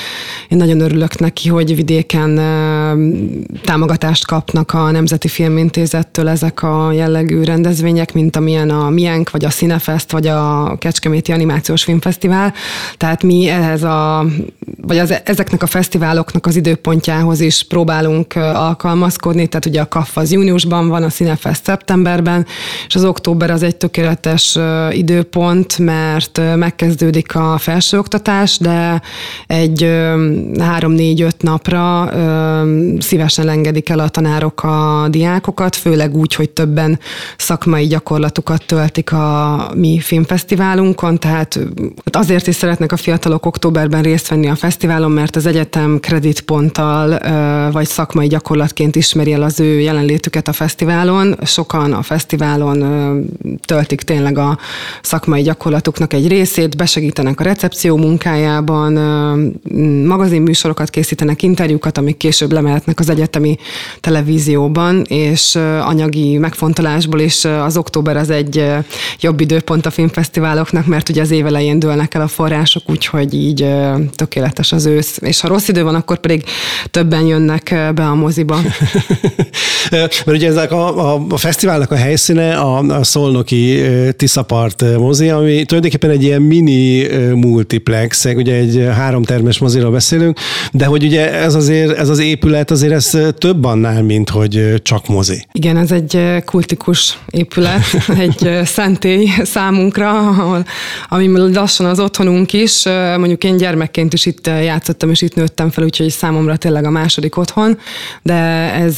Én 0.48 0.58
nagyon 0.58 0.80
örülök 0.80 1.18
neki, 1.18 1.48
hogy 1.48 1.76
vidéken 1.76 2.40
támogatást 3.64 4.26
kapnak 4.26 4.72
a 4.72 4.90
Nemzeti 4.90 5.28
Filmintézettől 5.28 6.28
ezek 6.28 6.62
a 6.62 6.92
jellegű 6.92 7.42
rendezvények, 7.42 8.12
mint 8.12 8.36
amilyen 8.36 8.70
a 8.70 8.90
Mienk, 8.90 9.30
vagy 9.30 9.44
a 9.44 9.48
Cinefest, 9.48 10.12
vagy 10.12 10.26
a 10.26 10.76
Kecskeméti 10.78 11.32
Animációs 11.32 11.84
Filmfesztivál. 11.84 12.52
Tehát 12.96 13.22
mi 13.22 13.48
ehhez 13.48 13.82
a, 13.82 14.26
vagy 14.82 14.98
az, 14.98 15.14
ezeknek 15.24 15.62
a 15.62 15.66
fesztiváloknak 15.66 16.46
az 16.46 16.56
időpontjához 16.56 17.40
is 17.40 17.62
próbálunk 17.62 18.34
alkalmazni, 18.36 18.92
alkalmazkodni, 18.94 19.46
tehát 19.46 19.66
ugye 19.66 19.80
a 19.80 19.88
KAF 19.88 20.16
az 20.16 20.32
júniusban 20.32 20.88
van, 20.88 21.02
a 21.02 21.08
Cinefest 21.08 21.64
szeptemberben, 21.64 22.46
és 22.86 22.94
az 22.94 23.04
október 23.04 23.50
az 23.50 23.62
egy 23.62 23.76
tökéletes 23.76 24.58
időpont, 24.90 25.78
mert 25.78 26.40
megkezdődik 26.56 27.34
a 27.34 27.58
felsőoktatás, 27.58 28.58
de 28.58 29.02
egy 29.46 29.88
három-négy-öt 30.58 31.42
napra 31.42 32.10
szívesen 32.98 33.48
engedik 33.48 33.88
el 33.88 33.98
a 33.98 34.08
tanárok 34.08 34.62
a 34.62 35.06
diákokat, 35.10 35.76
főleg 35.76 36.16
úgy, 36.16 36.34
hogy 36.34 36.50
többen 36.50 36.98
szakmai 37.36 37.86
gyakorlatukat 37.86 38.66
töltik 38.66 39.12
a 39.12 39.70
mi 39.74 40.00
filmfesztiválunkon, 40.00 41.18
tehát 41.18 41.58
azért 42.12 42.46
is 42.46 42.54
szeretnek 42.54 42.92
a 42.92 42.96
fiatalok 42.96 43.46
októberben 43.46 44.02
részt 44.02 44.28
venni 44.28 44.48
a 44.48 44.54
fesztiválon, 44.54 45.10
mert 45.10 45.36
az 45.36 45.46
egyetem 45.46 45.98
kreditponttal 46.00 47.18
vagy 47.72 47.86
szakmai 47.86 48.26
gyakorlatként 48.26 48.83
vendégként 48.84 48.96
ismeri 48.96 49.32
el 49.32 49.42
az 49.42 49.60
ő 49.60 49.80
jelenlétüket 49.80 50.48
a 50.48 50.52
fesztiválon. 50.52 51.36
Sokan 51.44 51.92
a 51.92 52.02
fesztiválon 52.02 52.78
töltik 53.64 54.00
tényleg 54.02 54.38
a 54.38 54.58
szakmai 55.02 55.42
gyakorlatuknak 55.42 56.12
egy 56.12 56.28
részét, 56.28 56.76
besegítenek 56.76 57.40
a 57.40 57.42
recepció 57.42 57.96
munkájában, 57.96 58.92
magazinműsorokat 60.06 60.90
készítenek, 60.90 61.42
interjúkat, 61.42 61.98
amik 61.98 62.16
később 62.16 62.52
lemehetnek 62.52 63.00
az 63.00 63.08
egyetemi 63.08 63.56
televízióban, 64.00 65.02
és 65.08 65.54
anyagi 65.80 66.38
megfontolásból 66.38 67.20
is 67.20 67.44
az 67.44 67.76
október 67.76 68.16
az 68.16 68.30
egy 68.30 68.64
jobb 69.20 69.40
időpont 69.40 69.86
a 69.86 69.90
filmfesztiváloknak, 69.90 70.86
mert 70.86 71.08
ugye 71.08 71.20
az 71.20 71.30
évelején 71.30 71.78
dőlnek 71.78 72.14
el 72.14 72.20
a 72.22 72.28
források, 72.28 72.82
úgyhogy 72.86 73.34
így 73.34 73.66
tökéletes 74.14 74.72
az 74.72 74.86
ősz. 74.86 75.18
És 75.20 75.40
ha 75.40 75.48
rossz 75.48 75.68
idő 75.68 75.82
van, 75.82 75.94
akkor 75.94 76.18
pedig 76.18 76.44
többen 76.90 77.26
jönnek 77.26 77.92
be 77.94 78.06
a 78.06 78.14
moziba. 78.14 78.60
Mert 79.90 80.26
ugye 80.26 80.48
ezek 80.48 80.72
a, 80.72 81.14
a, 81.14 81.26
a 81.28 81.36
fesztiválnak 81.36 81.90
a 81.90 81.96
helyszíne 81.96 82.56
a, 82.56 82.78
a 82.78 83.04
Szolnoki 83.04 83.82
Tiszapart 84.16 84.98
mozi, 84.98 85.28
ami 85.28 85.64
tulajdonképpen 85.64 86.10
egy 86.10 86.22
ilyen 86.22 86.42
mini 86.42 87.06
multiplex, 87.34 88.24
ugye 88.24 88.54
egy 88.54 88.88
háromtermes 88.94 89.58
moziról 89.58 89.90
beszélünk, 89.90 90.38
de 90.72 90.84
hogy 90.84 91.04
ugye 91.04 91.32
ez 91.32 91.54
azért, 91.54 91.98
ez 91.98 92.08
az 92.08 92.18
épület 92.18 92.70
azért 92.70 92.92
ez 92.92 93.18
több 93.38 93.64
annál, 93.64 94.02
mint 94.02 94.30
hogy 94.30 94.74
csak 94.82 95.08
mozi. 95.08 95.46
Igen, 95.52 95.76
ez 95.76 95.92
egy 95.92 96.20
kultikus 96.44 97.18
épület, 97.30 97.82
egy 98.26 98.60
szentély 98.64 99.28
számunkra, 99.42 100.28
ami 101.08 101.52
lassan 101.52 101.86
az 101.86 102.00
otthonunk 102.00 102.52
is. 102.52 102.84
Mondjuk 103.16 103.44
én 103.44 103.56
gyermekként 103.56 104.12
is 104.12 104.26
itt 104.26 104.46
játszottam, 104.46 105.10
és 105.10 105.22
itt 105.22 105.34
nőttem 105.34 105.70
fel, 105.70 105.84
úgyhogy 105.84 106.10
számomra 106.10 106.56
tényleg 106.56 106.84
a 106.84 106.90
második 106.90 107.36
otthon, 107.36 107.78
de 108.22 108.53
ez 108.74 108.96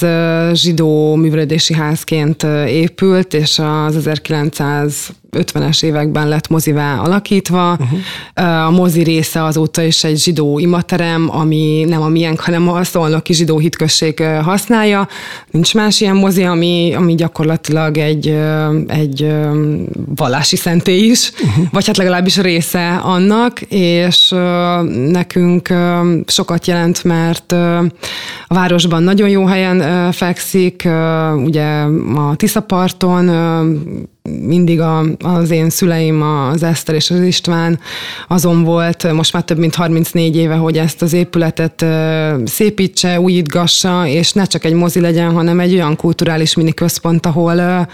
zsidó 0.57 1.15
művelődési 1.15 1.75
házként 1.75 2.43
épült, 2.67 3.35
és 3.35 3.59
az 3.59 3.97
1900 3.97 5.15
50-es 5.33 5.85
években 5.85 6.29
lett 6.29 6.49
mozivá 6.49 6.99
alakítva. 6.99 7.79
Uh-huh. 7.81 8.67
A 8.67 8.71
mozi 8.71 9.03
része 9.03 9.45
azóta 9.45 9.83
is 9.83 10.05
egy 10.05 10.19
zsidó 10.19 10.59
imaterem, 10.59 11.29
ami 11.31 11.85
nem 11.89 12.03
a 12.03 12.09
miénk, 12.09 12.41
hanem 12.41 12.69
a 12.69 12.85
szolnoki 12.85 13.33
zsidó 13.33 13.59
hitközség 13.59 14.23
használja. 14.43 15.09
Nincs 15.51 15.75
más 15.75 16.01
ilyen 16.01 16.17
mozi, 16.17 16.43
ami, 16.43 16.95
ami 16.95 17.15
gyakorlatilag 17.15 17.99
egy, 17.99 18.37
egy 18.87 19.35
vallási 20.17 20.57
szentély 20.57 21.11
is, 21.11 21.31
uh-huh. 21.31 21.65
vagy 21.71 21.87
hát 21.87 21.97
legalábbis 21.97 22.37
része 22.37 22.95
annak, 22.95 23.61
és 23.69 24.35
nekünk 25.11 25.75
sokat 26.27 26.67
jelent, 26.67 27.05
mert 27.05 27.53
a 28.47 28.55
városban 28.55 29.03
nagyon 29.03 29.29
jó 29.29 29.47
helyen 29.47 30.13
fekszik, 30.13 30.89
ugye 31.37 31.65
a 32.15 32.35
Tiszaparton, 32.37 33.29
mindig 34.41 34.81
a, 34.81 35.05
az 35.19 35.51
én 35.51 35.71
szüleim, 35.71 36.23
az 36.23 36.63
Eszter 36.63 36.95
és 36.95 37.11
az 37.11 37.21
István 37.21 37.79
azon 38.29 38.65
volt, 38.65 39.13
most 39.13 39.33
már 39.33 39.43
több 39.43 39.59
mint 39.59 39.75
34 39.75 40.37
éve, 40.37 40.55
hogy 40.55 40.79
ezt 40.79 41.03
az 41.03 41.13
épületet 41.13 41.85
szépítse, 42.45 43.21
újítgassa, 43.21 44.07
és 44.07 44.33
ne 44.33 44.45
csak 44.45 44.65
egy 44.65 44.73
mozi 44.73 45.01
legyen, 45.01 45.33
hanem 45.33 45.61
egy 45.61 45.73
olyan 45.73 45.97
kulturális 45.97 46.55
mini 46.55 46.75
központ, 46.75 47.27
ahol 47.27 47.87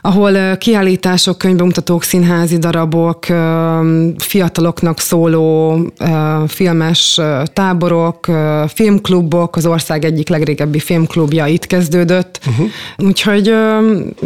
ahol 0.00 0.56
kiállítások, 0.56 1.38
könyvbemutatók, 1.38 2.02
színházi 2.02 2.58
darabok, 2.58 3.26
fiataloknak 4.18 5.00
szóló 5.00 5.78
filmes 6.46 7.20
táborok, 7.52 8.26
filmklubok, 8.66 9.56
az 9.56 9.66
ország 9.66 10.04
egyik 10.04 10.28
legrégebbi 10.28 10.78
filmklubja 10.78 11.46
itt 11.46 11.66
kezdődött. 11.66 12.40
Uh-huh. 12.46 12.68
Úgyhogy 12.96 13.54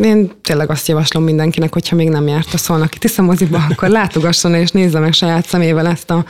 én 0.02 0.30
tényleg 0.42 0.70
azt 0.70 0.88
javaslom 0.88 1.24
mindenkinek, 1.24 1.72
hogyha 1.72 1.96
még 1.96 2.08
nem 2.08 2.26
járt 2.28 2.54
a 2.54 2.58
Szolnoki 2.58 2.98
Tiszamoziba, 2.98 3.64
akkor 3.70 3.88
látogasson 3.88 4.54
és 4.54 4.70
nézze 4.70 4.98
meg 4.98 5.12
saját 5.12 5.46
szemével 5.46 5.86
ezt 5.86 6.10
a 6.10 6.24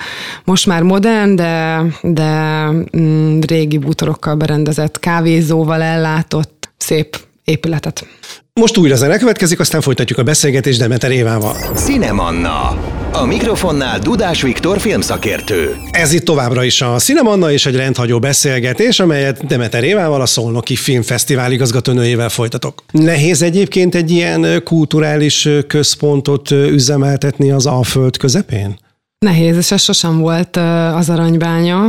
most 0.45 0.67
már 0.67 0.83
modern, 0.83 1.37
de, 1.37 1.83
de 2.03 2.67
mm, 2.97 3.41
régi 3.41 3.79
bútorokkal 3.79 4.35
berendezett 4.35 4.99
kávézóval 4.99 5.83
ellátott 5.83 6.69
szép 6.77 7.17
épületet. 7.45 8.07
Most 8.61 8.77
újra 8.77 8.97
zene 8.97 9.19
következik, 9.19 9.61
aztán 9.61 9.81
folytatjuk 9.81 10.19
a 10.19 10.23
beszélgetést 10.23 10.79
Demeter 10.79 11.11
Évával. 11.11 11.57
Cinemanna. 11.75 12.79
A 13.13 13.25
mikrofonnál 13.25 13.99
Dudás 13.99 14.43
Viktor 14.43 14.81
filmszakértő. 14.81 15.77
Ez 15.91 16.13
itt 16.13 16.25
továbbra 16.25 16.65
is 16.65 16.83
a 16.83 16.99
Cinemanna 16.99 17.53
és 17.53 17.67
egy 17.67 17.77
rendhagyó 17.77 18.19
beszélgetés, 18.19 19.01
amelyet 19.01 19.47
Demeter 19.47 19.85
Évával, 19.85 20.21
a 20.21 20.27
Szolnoki 20.27 20.77
Filmfesztivál 20.77 21.53
igazgatónőjével 21.53 22.29
folytatok. 22.29 22.85
Nehéz 22.91 23.43
egyébként 23.43 23.95
egy 23.95 24.11
ilyen 24.11 24.63
kulturális 24.65 25.49
központot 25.67 26.51
üzemeltetni 26.51 27.51
az 27.51 27.67
Alföld 27.67 28.17
közepén? 28.17 28.79
Nehéz, 29.23 29.57
és 29.57 29.71
ez 29.71 29.83
sosem 29.83 30.19
volt 30.19 30.57
az 30.95 31.11
aranybánya. 31.11 31.89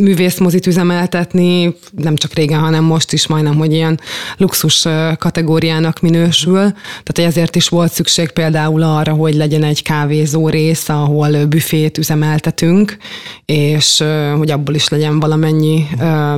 Művészmozit 0.00 0.66
üzemeltetni, 0.66 1.74
nem 1.96 2.16
csak 2.16 2.32
régen, 2.32 2.60
hanem 2.60 2.84
most 2.84 3.12
is 3.12 3.26
majdnem, 3.26 3.56
hogy 3.56 3.72
ilyen 3.72 4.00
luxus 4.36 4.86
kategóriának 5.18 6.00
minősül. 6.00 6.72
Tehát 7.02 7.30
ezért 7.30 7.56
is 7.56 7.68
volt 7.68 7.92
szükség 7.92 8.30
például 8.30 8.82
arra, 8.82 9.12
hogy 9.12 9.34
legyen 9.34 9.62
egy 9.62 9.82
kávézó 9.82 10.48
rész, 10.48 10.88
ahol 10.88 11.44
büfét 11.44 11.98
üzemeltetünk, 11.98 12.96
és 13.44 14.04
hogy 14.36 14.50
abból 14.50 14.74
is 14.74 14.88
legyen 14.88 15.20
valamennyi 15.20 15.86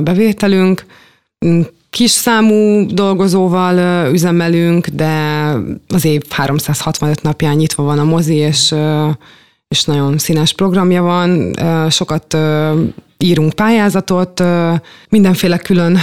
bevételünk 0.03 0.85
kis 1.95 2.11
számú 2.11 2.85
dolgozóval 2.85 4.11
üzemelünk, 4.11 4.87
de 4.87 5.13
az 5.87 6.05
év 6.05 6.21
365 6.29 7.21
napján 7.21 7.55
nyitva 7.55 7.83
van 7.83 7.99
a 7.99 8.03
mozi, 8.03 8.35
és, 8.35 8.75
és 9.67 9.83
nagyon 9.83 10.17
színes 10.17 10.53
programja 10.53 11.01
van. 11.01 11.53
Sokat 11.89 12.37
írunk 13.17 13.53
pályázatot, 13.53 14.43
mindenféle 15.09 15.57
külön 15.57 15.97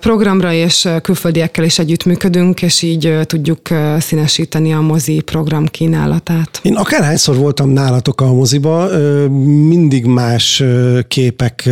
programra 0.00 0.52
és 0.52 0.88
külföldiekkel 1.02 1.64
is 1.64 1.78
együttműködünk, 1.78 2.62
és 2.62 2.82
így 2.82 3.18
tudjuk 3.22 3.60
színesíteni 3.98 4.72
a 4.72 4.80
mozi 4.80 5.20
program 5.20 5.66
kínálatát. 5.66 6.60
Én 6.62 6.74
akárhányszor 6.74 7.36
voltam 7.36 7.70
nálatok 7.70 8.20
a 8.20 8.32
moziba, 8.32 8.88
mindig 9.68 10.04
más 10.04 10.62
képek 11.08 11.70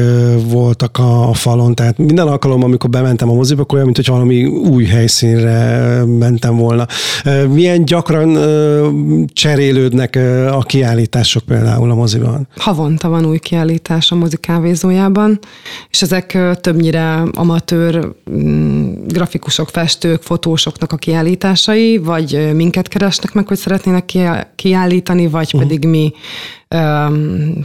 voltak 0.49 0.99
a 0.99 1.35
falon, 1.35 1.75
tehát 1.75 1.99
minden 1.99 2.27
alkalommal, 2.27 2.66
amikor 2.66 2.90
bementem 2.90 3.31
a 3.31 3.35
moziba, 3.35 3.64
olyan, 3.68 3.85
mint 3.85 3.97
hogy 3.97 4.07
valami 4.07 4.45
új 4.45 4.85
helyszínre 4.85 6.05
mentem 6.05 6.57
volna. 6.57 6.87
Milyen 7.49 7.85
gyakran 7.85 8.38
cserélődnek 9.33 10.18
a 10.51 10.62
kiállítások 10.66 11.42
például 11.42 11.90
a 11.90 11.95
moziban? 11.95 12.49
Havonta 12.57 13.09
van 13.09 13.27
új 13.27 13.38
kiállítás 13.38 14.11
a 14.11 14.14
mozi 14.14 14.37
kávézójában, 14.72 15.38
és 15.90 16.02
ezek 16.02 16.38
többnyire 16.61 17.22
amatőr 17.32 18.08
mm, 18.30 18.92
grafikusok, 19.06 19.68
festők, 19.68 20.22
fotósoknak 20.22 20.92
a 20.92 20.96
kiállításai, 20.96 21.98
vagy 21.98 22.54
minket 22.54 22.88
keresnek 22.88 23.32
meg, 23.32 23.48
hogy 23.48 23.56
szeretnének 23.56 24.12
kiállítani, 24.54 25.26
vagy 25.28 25.46
uh-huh. 25.46 25.61
pedig 25.61 25.88
mi 25.88 26.12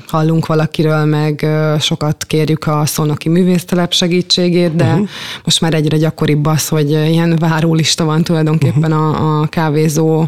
hallunk 0.08 0.46
valakiről, 0.46 1.06
meg 1.06 1.48
sokat 1.80 2.26
kérjük 2.26 2.68
a 2.68 2.86
szónoki 2.86 3.30
művésztelep 3.30 3.94
segítségét, 3.94 4.76
de 4.76 4.86
uh-huh. 4.86 5.08
most 5.44 5.62
már 5.62 5.74
egyre 5.74 5.98
gyakoribb 5.98 6.46
az, 6.46 6.68
hogy 6.68 6.90
ilyen 6.90 7.36
várólista 7.36 8.06
van 8.06 8.24
tulajdonképpen 8.24 8.92
uh-huh. 8.92 9.22
a, 9.22 9.42
a 9.42 9.48
kávézó 9.48 10.28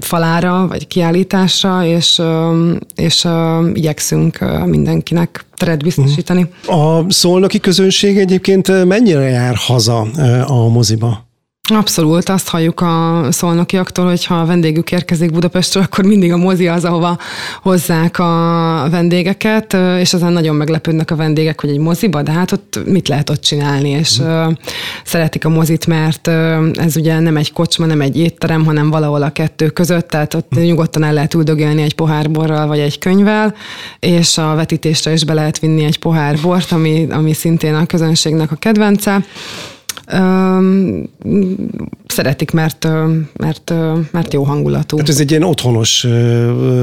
falára, 0.00 0.66
vagy 0.66 0.86
kiállításra, 0.86 1.84
és, 1.84 2.22
és 2.94 3.28
igyekszünk 3.72 4.38
mindenkinek 4.66 5.44
teret 5.54 5.82
biztosítani. 5.82 6.46
A 6.66 7.10
szolnoki 7.12 7.60
közönség 7.60 8.18
egyébként 8.18 8.84
mennyire 8.84 9.28
jár 9.28 9.54
haza 9.56 10.00
a 10.46 10.68
moziba? 10.68 11.32
Abszolút, 11.72 12.28
azt 12.28 12.48
halljuk 12.48 12.80
a 12.80 13.26
szolnokiaktól, 13.30 14.06
hogy 14.06 14.24
ha 14.24 14.34
a 14.34 14.46
vendégük 14.46 14.92
érkezik 14.92 15.32
Budapestről, 15.32 15.82
akkor 15.82 16.04
mindig 16.04 16.32
a 16.32 16.36
mozi 16.36 16.68
az, 16.68 16.84
ahova 16.84 17.18
hozzák 17.62 18.18
a 18.18 18.86
vendégeket, 18.90 19.76
és 19.98 20.12
ezen 20.12 20.32
nagyon 20.32 20.56
meglepődnek 20.56 21.10
a 21.10 21.16
vendégek, 21.16 21.60
hogy 21.60 21.70
egy 21.70 21.78
moziba, 21.78 22.22
de 22.22 22.32
hát 22.32 22.52
ott 22.52 22.80
mit 22.86 23.08
lehet 23.08 23.30
ott 23.30 23.40
csinálni, 23.40 23.88
és 23.88 24.20
mm. 24.22 24.48
szeretik 25.04 25.44
a 25.44 25.48
mozit, 25.48 25.86
mert 25.86 26.28
ez 26.72 26.96
ugye 26.96 27.18
nem 27.18 27.36
egy 27.36 27.52
kocsma, 27.52 27.86
nem 27.86 28.00
egy 28.00 28.18
étterem, 28.18 28.64
hanem 28.64 28.90
valahol 28.90 29.22
a 29.22 29.30
kettő 29.30 29.68
között, 29.68 30.08
tehát 30.08 30.34
ott 30.34 30.58
mm. 30.58 30.62
nyugodtan 30.62 31.02
el 31.02 31.12
lehet 31.12 31.34
üldögélni 31.34 31.82
egy 31.82 31.94
pohár 31.94 32.30
borral, 32.30 32.66
vagy 32.66 32.78
egy 32.78 32.98
könyvvel, 32.98 33.54
és 33.98 34.38
a 34.38 34.54
vetítésre 34.54 35.12
is 35.12 35.24
be 35.24 35.34
lehet 35.34 35.58
vinni 35.58 35.84
egy 35.84 35.98
pohár 35.98 36.38
bort, 36.42 36.72
ami, 36.72 37.06
ami 37.10 37.32
szintén 37.32 37.74
a 37.74 37.86
közönségnek 37.86 38.50
a 38.50 38.56
kedvence 38.56 39.24
szeretik, 42.06 42.50
mert, 42.50 42.88
mert, 43.36 43.72
mert 44.10 44.32
jó 44.32 44.42
hangulatú. 44.42 44.98
Hát 44.98 45.08
ez 45.08 45.20
egy 45.20 45.30
ilyen 45.30 45.42
otthonos 45.42 46.06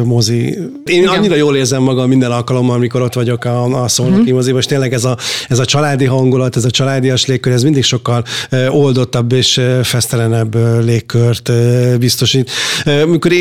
mozi. 0.04 0.58
Én 0.86 1.02
Igen. 1.02 1.08
annyira 1.08 1.36
jól 1.36 1.56
érzem 1.56 1.82
magam 1.82 2.08
minden 2.08 2.32
alkalommal, 2.32 2.76
amikor 2.76 3.02
ott 3.02 3.14
vagyok 3.14 3.46
a, 3.46 3.84
a 3.84 3.88
szolnoki 3.88 4.22
mm-hmm. 4.22 4.34
moziban, 4.34 4.60
és 4.60 4.66
tényleg 4.66 4.94
ez 4.94 5.06
a, 5.06 5.18
ez 5.48 5.60
a 5.60 5.66
családi 5.66 6.06
hangulat, 6.06 6.56
ez 6.56 6.66
a 6.66 6.72
családias 6.72 7.26
légkör, 7.26 7.54
ez 7.54 7.64
mindig 7.64 7.84
sokkal 7.84 8.24
oldottabb 8.70 9.32
és 9.32 9.62
fesztelenebb 9.84 10.56
légkört 10.84 11.52
biztosít. 12.00 12.52
Mikor 13.06 13.32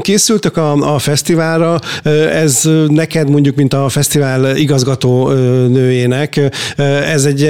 készültek 0.00 0.56
a, 0.56 0.94
a 0.94 0.98
fesztiválra, 0.98 1.78
ez 2.32 2.68
neked 2.88 3.30
mondjuk, 3.30 3.56
mint 3.56 3.74
a 3.74 3.88
fesztivál 3.88 4.56
igazgató 4.56 5.28
nőjének, 5.68 6.40
ez 7.06 7.24
egy 7.24 7.42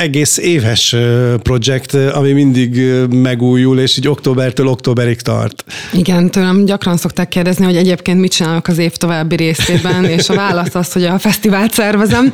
egész 0.00 0.38
éves 0.38 0.96
projekt, 1.42 1.94
ami 1.94 2.32
mindig 2.32 2.82
megújul, 3.10 3.78
és 3.78 3.96
így 3.96 4.08
októbertől 4.08 4.66
októberig 4.66 5.20
tart. 5.20 5.64
Igen, 5.92 6.30
tőlem 6.30 6.64
gyakran 6.64 6.96
szokták 6.96 7.28
kérdezni, 7.28 7.64
hogy 7.64 7.76
egyébként 7.76 8.20
mit 8.20 8.32
csinálok 8.32 8.68
az 8.68 8.78
év 8.78 8.92
további 8.92 9.36
részében, 9.36 10.04
és 10.18 10.28
a 10.28 10.34
válasz 10.34 10.74
az, 10.74 10.92
hogy 10.92 11.04
a 11.04 11.18
fesztivált 11.18 11.72
szervezem. 11.72 12.32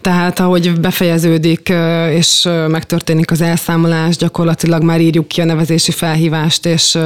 Tehát 0.00 0.40
ahogy 0.40 0.80
befejeződik, 0.80 1.72
és 2.10 2.48
megtörténik 2.68 3.30
az 3.30 3.40
elszámolás, 3.40 4.16
gyakorlatilag 4.16 4.82
már 4.82 5.00
írjuk 5.00 5.28
ki 5.28 5.40
a 5.40 5.44
nevezési 5.44 5.90
felhívást, 5.90 6.66
és 6.66 6.98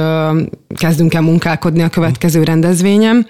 kezdünk 0.75 1.13
el 1.13 1.21
munkálkodni 1.21 1.81
a 1.81 1.89
következő 1.89 2.43
rendezvényem. 2.43 3.25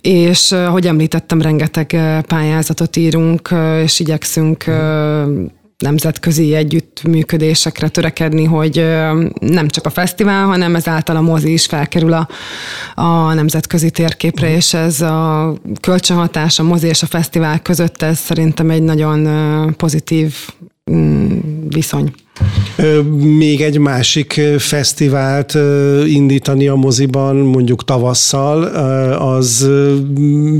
És 0.00 0.52
ahogy 0.52 0.86
említettem, 0.86 1.42
rengeteg 1.42 1.96
pályázatot 2.26 2.96
írunk, 2.96 3.54
és 3.82 4.00
igyekszünk 4.00 4.64
nemzetközi 5.84 6.54
együttműködésekre 6.54 7.88
törekedni, 7.88 8.44
hogy 8.44 8.76
nem 9.40 9.68
csak 9.68 9.86
a 9.86 9.90
fesztivál, 9.90 10.46
hanem 10.46 10.74
ezáltal 10.74 11.16
a 11.16 11.20
mozi 11.20 11.52
is 11.52 11.66
felkerül 11.66 12.12
a, 12.12 12.28
a 12.94 13.34
nemzetközi 13.34 13.90
térképre, 13.90 14.54
és 14.54 14.74
ez 14.74 15.00
a 15.00 15.54
kölcsönhatás 15.80 16.58
a 16.58 16.62
mozi 16.62 16.86
és 16.86 17.02
a 17.02 17.06
fesztivál 17.06 17.62
között, 17.62 18.02
ez 18.02 18.18
szerintem 18.18 18.70
egy 18.70 18.82
nagyon 18.82 19.74
pozitív 19.76 20.34
mm, 20.90 21.38
viszony. 21.68 22.12
Még 23.20 23.60
egy 23.60 23.78
másik 23.78 24.40
fesztivált 24.58 25.58
indítani 26.06 26.68
a 26.68 26.74
moziban, 26.74 27.36
mondjuk 27.36 27.84
tavasszal, 27.84 28.62
az 29.14 29.68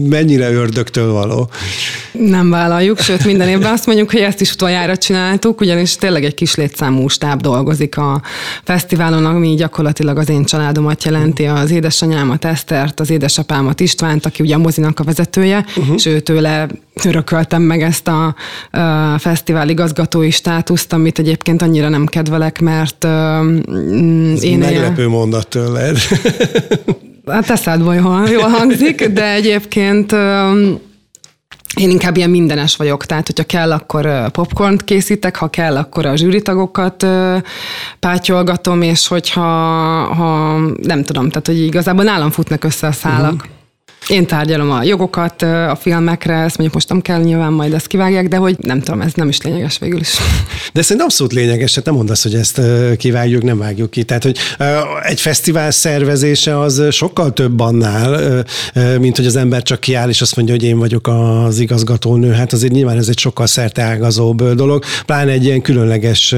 mennyire 0.09 0.53
ördögtől 0.53 1.13
való? 1.13 1.51
Nem 2.13 2.51
vállaljuk, 2.51 2.99
sőt 2.99 3.25
minden 3.25 3.49
évben 3.49 3.73
azt 3.73 3.87
mondjuk, 3.87 4.11
hogy 4.11 4.21
ezt 4.21 4.41
is 4.41 4.53
utoljára 4.53 4.97
csináltuk, 4.97 5.61
ugyanis 5.61 5.97
tényleg 5.97 6.25
egy 6.25 6.35
kis 6.35 6.55
létszámú 6.55 7.09
stáb 7.09 7.41
dolgozik 7.41 7.97
a 7.97 8.23
fesztiválon, 8.65 9.25
ami 9.25 9.55
gyakorlatilag 9.55 10.17
az 10.17 10.29
én 10.29 10.45
családomat 10.45 11.05
jelenti, 11.05 11.45
az 11.45 11.71
édesanyámat, 11.71 12.45
Esztert, 12.45 13.01
az 13.01 13.11
édesapámat 13.11 13.81
Istvánt, 13.81 14.27
aki 14.27 14.43
ugye 14.43 14.55
a 14.55 14.59
mozinak 14.59 15.01
a 15.01 15.05
vezetője, 15.05 15.65
uh-huh. 15.77 15.95
és 15.95 16.07
őtőle 16.07 16.67
örököltem 17.05 17.63
meg 17.63 17.83
ezt 17.83 18.09
a, 18.09 18.35
a 18.71 19.19
fesztivál 19.19 19.69
igazgatói 19.69 20.31
státuszt, 20.31 20.93
amit 20.93 21.19
egyébként 21.19 21.63
annyira 21.63 21.89
nem 21.89 22.07
kedvelek, 22.07 22.61
mert 22.61 23.05
Ez 23.05 24.43
én... 24.43 24.59
Meglepő 24.59 24.97
ilyen... 24.97 25.11
mondat 25.11 25.49
tőled. 25.49 25.97
hát 27.27 27.51
eszádból 27.51 27.95
jól, 27.95 28.29
jól 28.29 28.49
hangzik, 28.49 29.09
de 29.09 29.33
egyébként 29.33 30.13
én 31.75 31.91
inkább 31.91 32.17
ilyen 32.17 32.31
mindenes 32.31 32.77
vagyok, 32.77 33.07
tehát 33.07 33.27
hogyha 33.27 33.45
kell, 33.45 33.73
akkor 33.73 34.31
popcornt 34.31 34.85
készítek, 34.85 35.37
ha 35.37 35.49
kell, 35.49 35.77
akkor 35.77 36.07
a 36.07 36.17
zsűritagokat 36.17 37.07
pátyolgatom, 37.99 38.83
és 38.83 39.07
hogyha 39.07 39.43
ha, 40.15 40.59
nem 40.83 41.03
tudom, 41.03 41.29
tehát 41.29 41.47
hogy 41.47 41.61
igazából 41.61 42.05
nálam 42.05 42.31
futnak 42.31 42.65
össze 42.65 42.87
a 42.87 42.93
szálak. 42.93 43.33
Uh-huh. 43.33 43.57
Én 44.09 44.27
tárgyalom 44.27 44.71
a 44.71 44.83
jogokat 44.83 45.43
a 45.43 45.79
filmekre, 45.81 46.35
ezt 46.35 46.59
mondjuk 46.59 46.75
most 46.75 46.89
nem 46.89 47.01
kell, 47.01 47.21
nyilván 47.21 47.53
majd 47.53 47.73
ezt 47.73 47.87
kivágják, 47.87 48.29
de 48.29 48.37
hogy 48.37 48.57
nem 48.61 48.81
tudom, 48.81 49.01
ez 49.01 49.13
nem 49.13 49.29
is 49.29 49.43
lényeges 49.43 49.79
végül 49.79 50.01
is. 50.01 50.17
De 50.73 50.83
szerintem 50.83 51.07
abszolút 51.07 51.33
lényeges, 51.33 51.75
hát 51.75 51.85
nem 51.85 51.95
mondasz, 51.95 52.23
hogy 52.23 52.35
ezt 52.35 52.61
kivágjuk, 52.97 53.43
nem 53.43 53.59
vágjuk 53.59 53.91
ki. 53.91 54.03
Tehát, 54.03 54.23
hogy 54.23 54.39
egy 55.03 55.21
fesztivál 55.21 55.71
szervezése 55.71 56.59
az 56.59 56.83
sokkal 56.91 57.33
több 57.33 57.61
annál, 57.61 58.45
mint 59.01 59.17
hogy 59.17 59.27
az 59.27 59.37
ember 59.37 59.63
csak 59.63 59.81
kiáll, 59.81 60.09
és 60.09 60.21
azt 60.21 60.37
mondja, 60.37 60.55
hogy 60.55 60.65
én 60.65 60.79
vagyok 60.79 61.09
az 61.09 61.59
igazgatónő. 61.59 62.33
Hát 62.33 62.53
azért 62.53 62.73
nyilván 62.73 62.97
ez 62.97 63.09
egy 63.09 63.19
sokkal 63.19 63.47
szerteágazóbb 63.47 64.53
dolog, 64.53 64.85
pláne 65.07 65.31
egy 65.31 65.45
ilyen 65.45 65.63
különleges 65.63 66.35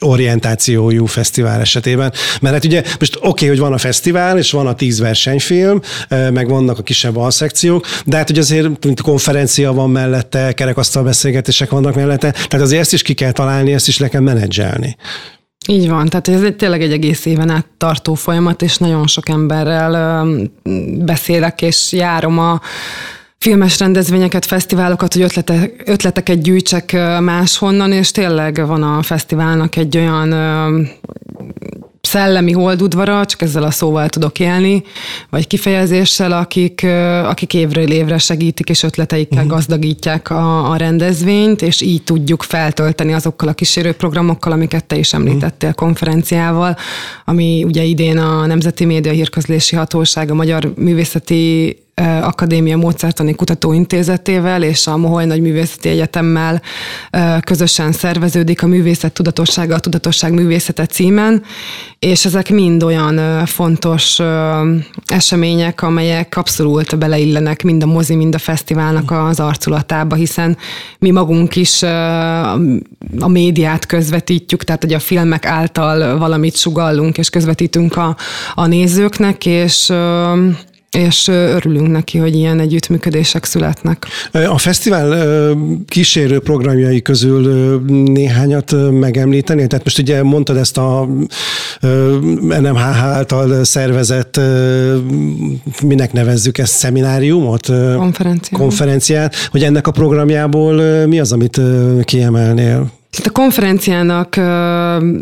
orientációjú 0.00 1.06
fesztivál 1.06 1.60
esetében. 1.60 2.12
Mert 2.40 2.54
hát 2.54 2.64
ugye 2.64 2.82
most 2.98 3.16
oké, 3.16 3.26
okay, 3.28 3.48
hogy 3.48 3.58
van 3.58 3.72
a 3.72 3.78
fesztivál, 3.78 4.38
és 4.38 4.50
van 4.50 4.66
a 4.66 4.74
tíz 4.74 5.00
versenyfilm, 5.00 5.80
meg 6.08 6.48
vannak 6.48 6.78
a 6.78 6.82
kisebb 6.82 7.16
alszekciók, 7.16 7.86
de 8.04 8.16
hát 8.16 8.28
hogy 8.28 8.38
azért 8.38 8.84
mint 8.84 9.00
konferencia 9.00 9.72
van 9.72 9.90
mellette, 9.90 10.52
kerekasztal 10.52 11.02
beszélgetések 11.02 11.70
vannak 11.70 11.94
mellette, 11.94 12.30
tehát 12.30 12.66
azért 12.66 12.80
ezt 12.80 12.92
is 12.92 13.02
ki 13.02 13.14
kell 13.14 13.32
találni, 13.32 13.72
ezt 13.72 13.88
is 13.88 13.98
le 13.98 14.08
kell 14.08 14.20
menedzselni. 14.20 14.96
Így 15.68 15.88
van, 15.88 16.08
tehát 16.08 16.28
ez 16.28 16.42
egy, 16.42 16.56
tényleg 16.56 16.82
egy 16.82 16.92
egész 16.92 17.24
éven 17.24 17.50
át 17.50 17.66
tartó 17.76 18.14
folyamat, 18.14 18.62
és 18.62 18.76
nagyon 18.76 19.06
sok 19.06 19.28
emberrel 19.28 20.26
beszélek, 20.98 21.62
és 21.62 21.92
járom 21.92 22.38
a 22.38 22.60
filmes 23.38 23.78
rendezvényeket, 23.78 24.44
fesztiválokat, 24.44 25.12
hogy 25.12 25.22
ötletek, 25.22 25.82
ötleteket 25.84 26.42
gyűjtsek 26.42 26.92
máshonnan, 27.20 27.92
és 27.92 28.10
tényleg 28.10 28.66
van 28.66 28.82
a 28.82 29.02
fesztiválnak 29.02 29.76
egy 29.76 29.96
olyan 29.96 30.28
szellemi 32.14 32.52
holdudvara, 32.52 33.24
csak 33.24 33.42
ezzel 33.42 33.62
a 33.62 33.70
szóval 33.70 34.08
tudok 34.08 34.38
élni, 34.38 34.82
vagy 35.30 35.46
kifejezéssel, 35.46 36.32
akik, 36.32 36.86
akik 37.24 37.54
évről 37.54 37.90
évre 37.90 38.18
segítik, 38.18 38.68
és 38.68 38.82
ötleteikkel 38.82 39.38
uh-huh. 39.38 39.52
gazdagítják 39.52 40.30
a, 40.30 40.70
a 40.70 40.76
rendezvényt, 40.76 41.62
és 41.62 41.80
így 41.80 42.02
tudjuk 42.02 42.42
feltölteni 42.42 43.12
azokkal 43.12 43.48
a 43.48 43.52
kísérőprogramokkal, 43.52 44.52
amiket 44.52 44.84
te 44.84 44.96
is 44.96 45.12
említettél 45.12 45.68
uh-huh. 45.68 45.86
konferenciával, 45.86 46.76
ami 47.24 47.64
ugye 47.64 47.82
idén 47.82 48.18
a 48.18 48.46
Nemzeti 48.46 48.84
Média 48.84 49.12
Hírközlési 49.12 49.76
Hatóság, 49.76 50.30
a 50.30 50.34
Magyar 50.34 50.72
Művészeti 50.76 51.76
Akadémia 52.22 52.76
Módszertani 52.76 53.34
Kutatóintézetével 53.34 54.62
és 54.62 54.86
a 54.86 54.96
Moholy 54.96 55.24
Nagy 55.24 55.40
Művészeti 55.40 55.88
Egyetemmel 55.88 56.62
közösen 57.40 57.92
szerveződik 57.92 58.62
a 58.62 58.66
Művészet 58.66 59.12
Tudatossága, 59.12 59.74
a 59.74 59.78
Tudatosság 59.78 60.32
Művészete 60.32 60.86
címen, 60.86 61.42
és 61.98 62.24
ezek 62.24 62.50
mind 62.50 62.82
olyan 62.82 63.46
fontos 63.46 64.18
események, 65.06 65.82
amelyek 65.82 66.36
abszolút 66.36 66.98
beleillenek 66.98 67.62
mind 67.62 67.82
a 67.82 67.86
mozi, 67.86 68.14
mind 68.14 68.34
a 68.34 68.38
fesztiválnak 68.38 69.10
az 69.10 69.40
arculatába, 69.40 70.14
hiszen 70.14 70.56
mi 70.98 71.10
magunk 71.10 71.56
is 71.56 71.82
a 73.18 73.28
médiát 73.28 73.86
közvetítjük, 73.86 74.64
tehát 74.64 74.82
hogy 74.82 74.92
a 74.92 74.98
filmek 74.98 75.46
által 75.46 76.18
valamit 76.18 76.56
sugallunk 76.56 77.18
és 77.18 77.30
közvetítünk 77.30 77.96
a, 77.96 78.16
a 78.54 78.66
nézőknek, 78.66 79.46
és 79.46 79.92
és 80.94 81.28
örülünk 81.28 81.88
neki, 81.88 82.18
hogy 82.18 82.34
ilyen 82.34 82.60
együttműködések 82.60 83.44
születnek. 83.44 84.06
A 84.32 84.58
fesztivál 84.58 85.56
kísérő 85.88 86.38
programjai 86.38 87.02
közül 87.02 87.80
néhányat 88.04 88.74
megemlíteni? 88.90 89.66
Tehát 89.66 89.84
most 89.84 89.98
ugye 89.98 90.22
mondtad 90.22 90.56
ezt 90.56 90.78
a 90.78 91.08
NMHH 92.40 93.04
által 93.04 93.64
szervezett, 93.64 94.40
minek 95.82 96.12
nevezzük 96.12 96.58
ezt, 96.58 96.72
szemináriumot? 96.72 97.66
Konferenciát. 97.96 98.60
Konferenciát, 98.60 99.34
hogy 99.50 99.62
ennek 99.62 99.86
a 99.86 99.90
programjából 99.90 101.06
mi 101.06 101.20
az, 101.20 101.32
amit 101.32 101.60
kiemelnél? 102.04 102.90
A 103.22 103.30
konferenciának 103.32 104.34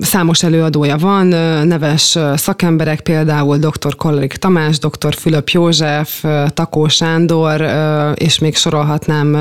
számos 0.01 0.43
előadója 0.43 0.97
van, 0.97 1.27
neves 1.67 2.19
szakemberek, 2.35 3.01
például 3.01 3.57
dr. 3.57 3.97
Kollerik 3.97 4.33
Tamás, 4.33 4.79
dr. 4.79 5.15
Fülöp 5.15 5.49
József, 5.49 6.25
Takó 6.49 6.89
Sándor, 6.89 7.67
és 8.15 8.39
még 8.39 8.57
sorolhatnám 8.57 9.35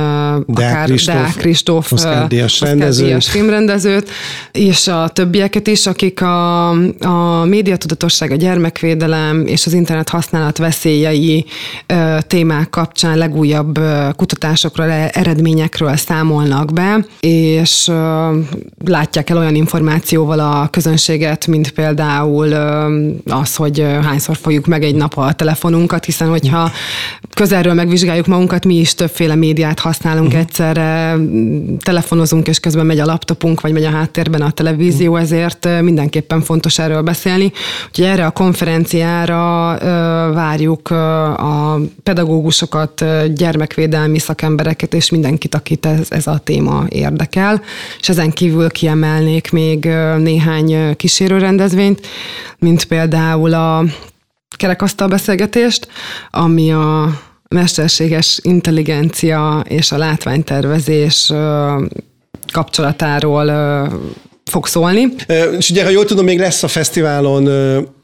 akár 0.48 0.90
Deák 0.90 1.34
Kristóf, 1.36 1.92
Oszkár 1.92 2.28
Díjas 2.28 2.64
filmrendezőt, 3.30 4.10
és 4.52 4.88
a 4.88 5.08
többieket 5.08 5.68
is, 5.68 5.88
akik 5.88 6.22
a, 6.22 6.70
a 7.00 7.46
médiatudatosság, 7.46 8.32
a 8.32 8.36
gyermekvédelem 8.36 9.44
és 9.48 9.66
az 9.66 9.74
internet 9.74 10.10
használat 10.10 10.58
veszélyei 10.58 11.46
témák 12.28 12.70
kapcsán 12.70 13.18
legújabb 13.18 13.80
kutatásokról, 14.16 14.90
eredményekről 14.92 15.96
számolnak 15.96 16.74
be, 16.74 17.06
és 17.20 17.92
látják 18.86 19.30
el 19.30 19.38
olyan 19.38 19.56
információval 19.56 20.40
a 20.40 20.68
közönséget, 20.72 21.48
mint 21.48 21.72
például 21.72 22.54
az, 23.26 23.56
hogy 23.56 23.86
hányszor 24.04 24.38
fogjuk 24.38 24.66
meg 24.66 24.84
egy 24.84 24.96
nap 24.96 25.18
a 25.18 25.34
telefonunkat, 25.34 26.06
hiszen 26.06 26.30
hogyha 26.30 26.72
közelről 27.34 27.74
megvizsgáljuk 27.74 28.26
magunkat, 28.26 28.66
mi 28.66 28.76
is 28.76 28.96
többféle 28.96 29.36
médiát 29.36 29.80
használunk 29.80 30.28
uh-huh. 30.28 30.42
egyszerre, 30.42 31.18
telefonozunk, 31.84 32.48
és 32.48 32.60
közben 32.60 32.86
megy 32.86 33.00
a 33.00 33.06
laptopunk, 33.06 33.62
vagy 33.62 33.72
megy 33.72 33.84
a 33.84 33.90
háttérben 33.90 34.42
a 34.42 34.52
televízió, 34.52 35.12
uh-huh. 35.12 35.24
ezért 35.24 35.82
mindenképpen 35.82 36.42
fontos 36.42 36.80
erről 36.80 37.02
beszélni. 37.02 37.52
Úgyhogy 37.88 38.06
erre 38.06 38.26
a 38.26 38.32
konferenciára 38.32 39.78
várjuk 40.34 40.90
a 41.38 41.80
pedagógusokat, 42.04 43.06
gyermekvédelmi 43.34 44.20
szakembereket, 44.20 44.94
és 44.94 45.10
mindenkit, 45.10 45.56
akit 45.56 45.86
ez, 45.86 46.08
ez 46.10 46.28
a 46.28 46.38
téma 46.38 46.86
érdekel. 46.90 47.62
És 48.00 48.10
ezen 48.10 48.31
ezen 48.32 48.50
kívül 48.50 48.70
kiemelnék 48.70 49.52
még 49.52 49.86
néhány 50.18 50.96
kísérő 50.96 51.38
rendezvényt, 51.38 52.08
mint 52.60 52.86
például 52.86 53.54
a 53.54 53.84
kerekasztal 54.58 55.08
beszélgetést, 55.08 55.88
ami 56.30 56.72
a 56.72 57.20
mesterséges 57.50 58.40
intelligencia 58.42 59.64
és 59.68 59.92
a 59.92 59.98
látványtervezés 59.98 61.34
kapcsolatáról 62.52 63.52
fog 64.46 64.68
szólni. 64.68 65.08
És 65.58 65.70
ugye, 65.70 65.84
ha 65.84 65.90
jól 65.90 66.06
tudom, 66.06 66.26
még 66.26 66.40
lesz 66.40 66.64
a 66.64 66.68
fesztiválon 66.68 67.44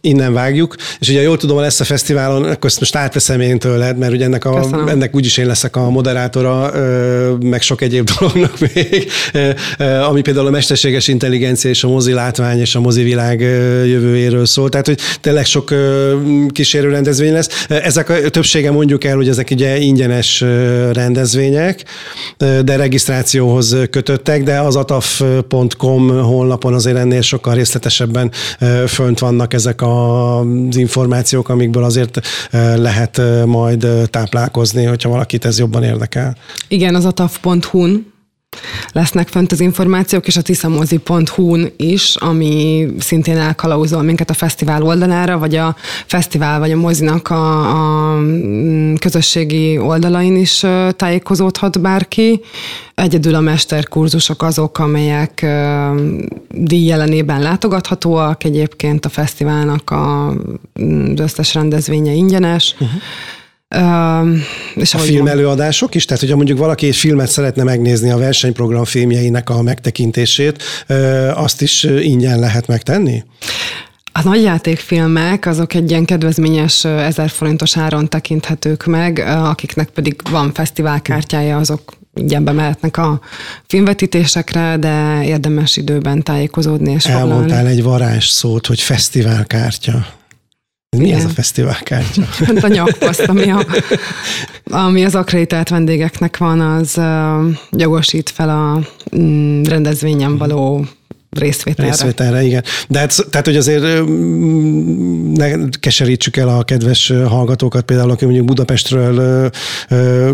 innen 0.01 0.33
vágjuk, 0.33 0.75
és 0.99 1.09
ugye 1.09 1.21
jól 1.21 1.37
tudom, 1.37 1.59
lesz 1.59 1.79
a 1.79 1.83
fesztiválon, 1.83 2.43
akkor 2.43 2.69
ezt 2.69 2.79
most 2.79 2.95
átveszem 2.95 3.41
én 3.41 3.59
tőled, 3.59 3.97
mert 3.97 4.13
ugye 4.13 4.25
ennek, 4.25 4.45
a, 4.45 4.67
ennek 4.87 5.15
úgyis 5.15 5.37
én 5.37 5.45
leszek 5.45 5.75
a 5.75 5.89
moderátora, 5.89 6.71
meg 7.39 7.61
sok 7.61 7.81
egyéb 7.81 8.09
dolognak 8.19 8.59
még, 8.59 9.11
ami 10.09 10.21
például 10.21 10.47
a 10.47 10.49
mesterséges 10.49 11.07
intelligencia 11.07 11.69
és 11.69 11.83
a 11.83 11.87
mozi 11.87 12.13
látvány 12.13 12.59
és 12.59 12.75
a 12.75 12.79
mozi 12.79 13.03
világ 13.03 13.39
jövőjéről 13.85 14.45
szól. 14.45 14.69
Tehát, 14.69 14.85
hogy 14.85 14.99
tényleg 15.21 15.45
sok 15.45 15.73
kísérő 16.51 16.89
rendezvény 16.89 17.31
lesz. 17.31 17.65
Ezek 17.69 18.09
a 18.09 18.29
többsége 18.29 18.71
mondjuk 18.71 19.03
el, 19.03 19.15
hogy 19.15 19.29
ezek 19.29 19.47
ugye 19.51 19.77
ingyenes 19.77 20.43
rendezvények, 20.91 21.83
de 22.37 22.75
regisztrációhoz 22.75 23.75
kötöttek, 23.89 24.43
de 24.43 24.59
az 24.59 24.75
ataf.com 24.75 26.09
honlapon 26.09 26.73
azért 26.73 26.97
ennél 26.97 27.21
sokkal 27.21 27.53
részletesebben 27.53 28.31
fönt 28.87 29.19
vannak 29.19 29.53
ezek 29.53 29.81
a 29.81 29.86
az 29.87 30.75
információk, 30.75 31.49
amikből 31.49 31.83
azért 31.83 32.19
lehet 32.75 33.21
majd 33.45 33.87
táplálkozni, 34.09 34.83
hogyha 34.83 35.09
valakit 35.09 35.45
ez 35.45 35.59
jobban 35.59 35.83
érdekel. 35.83 36.37
Igen, 36.67 36.95
az 36.95 37.05
ataf.hu-n 37.05 38.15
lesznek 38.91 39.27
fönt 39.27 39.51
az 39.51 39.59
információk, 39.59 40.27
és 40.27 40.37
a 40.37 40.41
tiszamozi.hu-n 40.41 41.71
is, 41.77 42.15
ami 42.15 42.87
szintén 42.99 43.37
elkalauzol 43.37 44.01
minket 44.01 44.29
a 44.29 44.33
fesztivál 44.33 44.83
oldalára, 44.83 45.37
vagy 45.37 45.55
a 45.55 45.75
fesztivál, 46.05 46.59
vagy 46.59 46.71
a 46.71 46.75
mozinak 46.75 47.29
a, 47.29 47.69
a 47.69 48.15
mm, 48.17 48.95
közösségi 48.95 49.77
oldalain 49.77 50.35
is 50.35 50.65
tájékozódhat 50.95 51.81
bárki. 51.81 52.41
Egyedül 52.95 53.35
a 53.35 53.39
mesterkurzusok 53.39 54.43
azok, 54.43 54.79
amelyek 54.79 55.45
díjjelenében 56.49 57.41
látogathatóak, 57.41 58.43
egyébként 58.43 59.05
a 59.05 59.09
fesztiválnak 59.09 59.89
a, 59.89 60.33
mm, 60.81 61.11
az 61.13 61.19
összes 61.19 61.53
rendezvénye 61.53 62.11
ingyenes. 62.11 62.75
Uh-huh 62.79 63.01
Uh, 63.75 64.37
és 64.75 64.93
a 64.93 64.97
film 64.97 65.27
előadások 65.27 65.95
is? 65.95 66.05
Tehát, 66.05 66.21
hogyha 66.21 66.35
mondjuk 66.35 66.57
valaki 66.57 66.87
egy 66.87 66.95
filmet 66.95 67.27
szeretne 67.29 67.63
megnézni 67.63 68.09
a 68.09 68.17
versenyprogram 68.17 68.83
filmjeinek 68.83 69.49
a 69.49 69.61
megtekintését, 69.61 70.63
azt 71.33 71.61
is 71.61 71.83
ingyen 71.83 72.39
lehet 72.39 72.67
megtenni? 72.67 73.23
A 74.11 74.23
nagyjátékfilmek 74.23 75.45
azok 75.45 75.73
egy 75.73 75.89
ilyen 75.89 76.05
kedvezményes 76.05 76.85
1000 76.85 77.29
forintos 77.29 77.77
áron 77.77 78.09
tekinthetők 78.09 78.85
meg, 78.85 79.19
akiknek 79.27 79.89
pedig 79.89 80.21
van 80.29 80.53
fesztiválkártyája, 80.53 81.57
azok 81.57 81.93
ingyen 82.13 82.43
bemehetnek 82.43 82.97
a 82.97 83.19
filmvetítésekre, 83.65 84.77
de 84.77 85.23
érdemes 85.23 85.77
időben 85.77 86.23
tájékozódni 86.23 86.91
és 86.91 87.05
Elmondtál 87.05 87.41
foglalni. 87.41 87.69
egy 87.69 87.83
varázs 87.83 88.27
szót, 88.27 88.67
hogy 88.67 88.81
fesztiválkártya. 88.81 90.16
Mi 90.89 91.05
Igen. 91.05 91.17
ez 91.17 91.25
a 91.25 91.29
fesztiválkártya? 91.29 92.23
Hát 92.45 92.63
a 92.63 92.67
nyakpaszt, 92.67 93.19
ami, 93.19 93.49
a, 93.49 93.65
ami 94.63 95.05
az 95.05 95.15
akreditált 95.15 95.69
vendégeknek 95.69 96.37
van, 96.37 96.59
az 96.59 96.97
uh, 96.97 97.55
jogosít 97.71 98.29
fel 98.29 98.49
a 98.49 98.81
mm, 99.17 99.63
rendezvényen 99.63 100.37
való 100.37 100.85
részvételre. 101.29 101.91
Részvételre, 101.91 102.43
igen. 102.43 102.63
De 102.87 102.99
hát, 102.99 103.25
tehát, 103.29 103.45
hogy 103.45 103.55
azért 103.55 103.81
ne 105.33 105.69
keserítsük 105.79 106.37
el 106.37 106.47
a 106.47 106.63
kedves 106.63 107.13
hallgatókat, 107.27 107.83
például, 107.83 108.11
aki 108.11 108.25
mondjuk 108.25 108.45
Budapestről, 108.45 109.15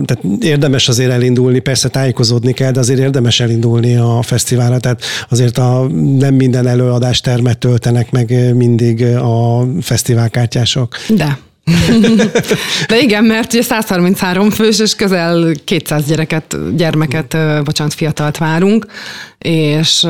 tehát 0.06 0.20
érdemes 0.40 0.88
azért 0.90 1.12
elindulni, 1.12 1.60
persze 1.60 1.90
tájékozódni 1.90 2.54
kell, 2.54 2.72
de 2.72 2.80
azért 2.80 3.00
érdemes 3.00 3.40
elindulni 3.40 3.96
a 3.96 4.22
fesztiválra, 4.22 4.80
tehát 4.80 5.02
azért 5.30 5.58
a, 5.58 5.88
nem 6.18 6.34
minden 6.34 6.68
előadás 6.68 7.22
termet 7.22 7.58
töltenek 7.58 8.12
meg 8.12 8.56
mindig 8.56 9.04
a 9.06 9.68
fesztiválkártyások. 9.82 10.96
De. 11.10 11.38
De 12.88 13.00
igen, 13.02 13.24
mert 13.24 13.54
ugye 13.54 13.62
133 13.62 14.50
fős, 14.50 14.80
és 14.80 14.96
közel 14.96 15.54
200 15.64 16.06
gyereket, 16.06 16.76
gyermeket, 16.76 17.38
bocsánat, 17.64 17.94
fiatalt 17.94 18.38
várunk, 18.38 18.86
és 19.44 20.04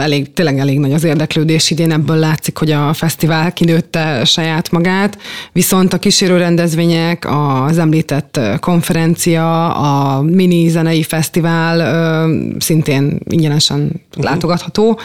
elég, 0.00 0.32
tényleg 0.32 0.58
elég 0.58 0.78
nagy 0.78 0.92
az 0.92 1.04
érdeklődés 1.04 1.70
idén, 1.70 1.92
ebből 1.92 2.16
látszik, 2.16 2.58
hogy 2.58 2.70
a 2.70 2.92
fesztivál 2.92 3.52
kinőtte 3.52 4.24
saját 4.24 4.70
magát, 4.70 5.18
viszont 5.52 5.92
a 5.92 5.98
kísérő 5.98 6.36
rendezvények, 6.36 7.26
az 7.30 7.78
említett 7.78 8.40
konferencia, 8.60 9.74
a 9.74 10.22
mini 10.22 10.68
zenei 10.68 11.02
fesztivál 11.02 12.28
szintén 12.58 13.18
ingyenesen 13.28 13.80
uh-huh. 13.80 14.24
látogatható, 14.24 15.00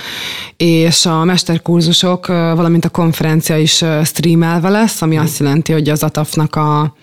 és 0.58 1.06
a 1.06 1.24
mesterkurzusok, 1.24 2.28
valamint 2.28 2.86
a 2.86 2.90
konferencia 2.90 3.58
is 3.58 3.84
streamelve 4.04 4.70
lesz, 4.70 5.02
ami 5.02 5.18
azt 5.18 5.40
jelenti, 5.40 5.72
hogy 5.72 5.87
ugye 5.88 5.96
az 5.96 6.04
ATAF-nak 6.04 6.56
a 6.56 6.96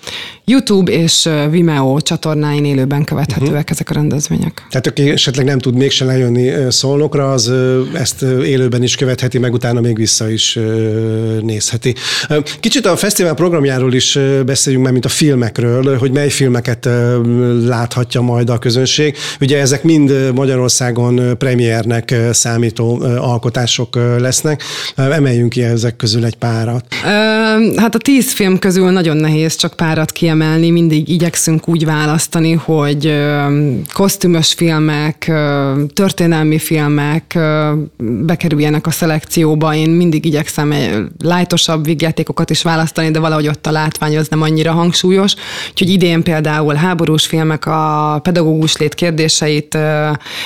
YouTube 0.44 0.92
és 0.92 1.28
Vimeo 1.50 2.00
csatornáin 2.00 2.64
élőben 2.64 3.04
követhetőek 3.04 3.50
uh-huh. 3.50 3.70
ezek 3.70 3.90
a 3.90 3.94
rendezvények. 3.94 4.66
Tehát 4.70 4.86
aki 4.86 5.10
esetleg 5.10 5.46
nem 5.46 5.58
tud 5.58 5.74
mégsem 5.74 6.06
lejönni 6.06 6.52
szolnokra, 6.70 7.32
az 7.32 7.52
ezt 7.94 8.22
élőben 8.22 8.82
is 8.82 8.96
követheti, 8.96 9.38
meg 9.38 9.52
utána 9.52 9.80
még 9.80 9.96
vissza 9.96 10.30
is 10.30 10.58
nézheti. 11.40 11.94
Kicsit 12.60 12.86
a 12.86 12.96
fesztivál 12.96 13.34
programjáról 13.34 13.94
is 13.94 14.18
beszéljünk 14.46 14.84
már, 14.84 14.92
mint 14.92 15.04
a 15.04 15.08
filmekről, 15.08 15.98
hogy 15.98 16.10
mely 16.10 16.30
filmeket 16.30 16.88
láthatja 17.64 18.20
majd 18.20 18.50
a 18.50 18.58
közönség. 18.58 19.16
Ugye 19.40 19.60
ezek 19.60 19.82
mind 19.82 20.32
Magyarországon 20.34 21.38
premiernek 21.38 22.14
számító 22.32 23.02
alkotások 23.18 23.98
lesznek. 24.18 24.62
Emeljünk 24.96 25.50
ki 25.50 25.62
ezek 25.62 25.96
közül 25.96 26.24
egy 26.24 26.36
párat. 26.36 26.94
Hát 27.76 27.94
a 27.94 27.98
tíz 27.98 28.32
film 28.32 28.58
közül 28.58 28.73
nagyon 28.74 29.16
nehéz 29.16 29.56
csak 29.56 29.74
párat 29.74 30.12
kiemelni. 30.12 30.70
Mindig 30.70 31.08
igyekszünk 31.08 31.68
úgy 31.68 31.84
választani, 31.84 32.52
hogy 32.52 33.24
kosztümös 33.92 34.52
filmek, 34.52 35.32
történelmi 35.94 36.58
filmek 36.58 37.38
bekerüljenek 37.98 38.86
a 38.86 38.90
szelekcióba. 38.90 39.74
Én 39.74 39.90
mindig 39.90 40.24
igyekszem 40.24 40.74
lájtosabb 41.22 41.84
vígjátékokat 41.84 42.50
is 42.50 42.62
választani, 42.62 43.10
de 43.10 43.18
valahogy 43.18 43.48
ott 43.48 43.66
a 43.66 43.70
látvány 43.70 44.16
az 44.16 44.28
nem 44.28 44.42
annyira 44.42 44.72
hangsúlyos. 44.72 45.34
Úgyhogy 45.70 45.90
idén 45.90 46.22
például 46.22 46.74
háborús 46.74 47.26
filmek, 47.26 47.66
a 47.66 48.20
pedagógus 48.22 48.76
lét 48.76 48.94
kérdéseit 48.94 49.78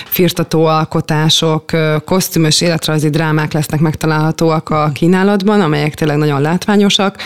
firtató 0.05 0.65
alkotások, 0.65 1.65
kosztümös 2.05 2.61
életrajzi 2.61 3.11
drámák 3.11 3.53
lesznek 3.53 3.81
megtalálhatóak 3.81 4.71
a 4.71 4.91
kínálatban, 4.95 5.61
amelyek 5.61 5.95
tényleg 5.95 6.17
nagyon 6.17 6.41
látványosak. 6.41 7.17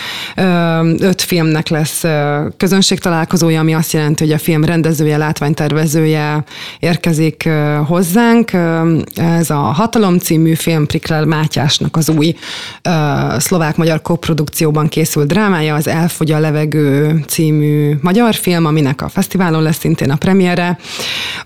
Öt 0.99 1.23
filmnek 1.23 1.69
lesz 1.69 2.05
közönségtalálkozója, 2.57 3.61
ami 3.61 3.75
azt 3.75 3.93
jelenti, 3.93 4.25
hogy 4.25 4.33
a 4.33 4.39
film 4.39 4.65
rendezője, 4.65 5.17
látványtervezője 5.17 6.45
érkezik 6.79 7.49
hozzánk. 7.87 8.51
Ez 9.15 9.51
a 9.51 9.59
Hatalom 9.59 10.19
című 10.19 10.55
film 10.55 10.87
Priklel 10.87 11.25
Mátyásnak 11.25 11.97
az 11.97 12.09
új 12.09 12.35
szlovák-magyar 13.39 14.03
koprodukcióban 14.03 14.89
készült 14.89 15.27
drámája, 15.27 15.75
az 15.75 15.87
Elfogy 15.87 16.31
a 16.31 16.39
levegő 16.39 17.21
című 17.27 17.97
magyar 18.01 18.35
film, 18.35 18.67
aminek 18.67 19.03
a 19.03 19.09
fesztiválon 19.09 19.63
lesz 19.63 19.79
szintén 19.79 20.11
a 20.11 20.17
premiere. 20.17 20.79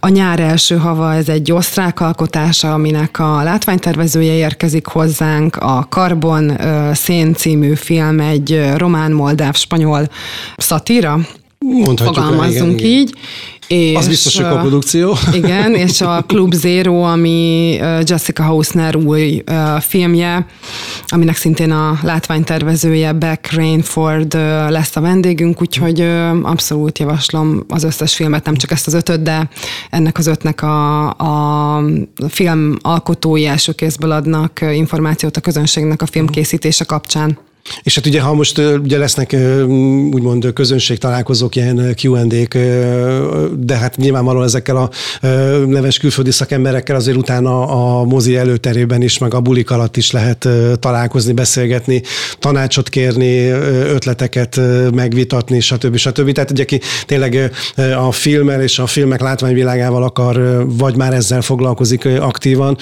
A 0.01 0.09
nyár 0.09 0.41
első 0.41 0.77
hava, 0.77 1.15
ez 1.15 1.29
egy 1.29 1.53
osztrák 1.53 2.01
alkotása, 2.01 2.73
aminek 2.73 3.19
a 3.19 3.43
látványtervezője 3.43 4.33
érkezik 4.33 4.87
hozzánk. 4.87 5.57
A 5.57 5.87
Karbon 5.89 6.59
Szén 6.93 7.35
című 7.35 7.75
film 7.75 8.21
egy 8.21 8.73
román-moldáv-spanyol 9.37 10.09
szatíra, 10.57 11.21
Mondhatjuk 11.59 12.15
fogalmazzunk 12.15 12.81
igen, 12.81 12.91
így. 12.91 13.15
És, 13.69 13.97
az 13.97 14.09
biztos, 14.09 14.37
hogy 14.37 14.45
a 14.45 14.59
produkció. 14.59 15.17
Igen, 15.33 15.75
és 15.75 16.01
a 16.01 16.23
Club 16.29 16.55
Zero, 16.55 17.01
ami 17.01 17.73
Jessica 18.05 18.43
Hausner 18.43 18.97
új 18.97 19.43
filmje, 19.81 20.47
aminek 21.07 21.37
szintén 21.37 21.71
a 21.71 21.99
látványtervezője 22.03 23.13
Beck 23.13 23.53
Rainford 23.53 24.35
lesz 24.69 24.97
a 24.97 25.01
vendégünk, 25.01 25.61
úgyhogy 25.61 26.01
abszolút 26.43 26.99
javaslom 26.99 27.65
az 27.69 27.85
összes 27.85 28.15
filmet, 28.15 28.45
nem 28.45 28.57
csak 28.57 28.71
ezt 28.71 28.87
az 28.87 28.95
ötöt, 28.95 29.23
de 29.23 29.49
ennek 29.91 30.19
az 30.19 30.27
ötnek 30.27 30.63
a, 30.63 31.09
a 31.09 31.83
film 32.29 32.77
alkotói 32.83 33.47
első 33.47 33.73
kézből 33.73 34.11
adnak 34.11 34.61
információt 34.73 35.37
a 35.37 35.41
közönségnek 35.41 36.03
a 36.03 36.07
filmkészítése 36.07 36.85
kapcsán. 36.85 37.39
És 37.83 37.95
hát 37.95 38.07
ugye, 38.07 38.21
ha 38.21 38.35
most 38.35 38.59
ugye 38.59 38.99
lesznek 38.99 39.37
úgymond 40.13 40.53
közönség 40.53 40.99
találkozók, 40.99 41.57
ilyen 41.57 41.95
Q&A-k, 42.03 42.59
de 43.59 43.77
hát 43.77 43.97
nyilvánvalóan 43.97 44.45
ezekkel 44.45 44.77
a 44.77 44.91
neves 45.67 45.99
külföldi 45.99 46.31
szakemberekkel 46.31 46.97
azért 46.97 47.17
utána 47.17 47.67
a 47.67 48.05
mozi 48.05 48.37
előterében 48.37 49.03
is, 49.03 49.19
meg 49.19 49.35
a 49.35 49.41
bulik 49.41 49.71
alatt 49.71 49.97
is 49.97 50.11
lehet 50.11 50.49
találkozni, 50.81 51.33
beszélgetni, 51.33 52.03
tanácsot 52.39 52.89
kérni, 52.89 53.49
ötleteket 53.49 54.61
megvitatni, 54.95 55.61
stb. 55.61 55.97
stb. 55.97 56.33
Tehát 56.33 56.51
ugye 56.51 56.63
aki 56.63 56.81
tényleg 57.07 57.51
a 58.07 58.13
filmmel 58.13 58.63
és 58.63 58.79
a 58.79 58.87
filmek 58.87 59.21
látványvilágával 59.21 60.03
akar, 60.03 60.67
vagy 60.69 60.97
már 60.97 61.13
ezzel 61.13 61.43
foglalkozik 61.43 62.05
aktívan, 62.05 62.77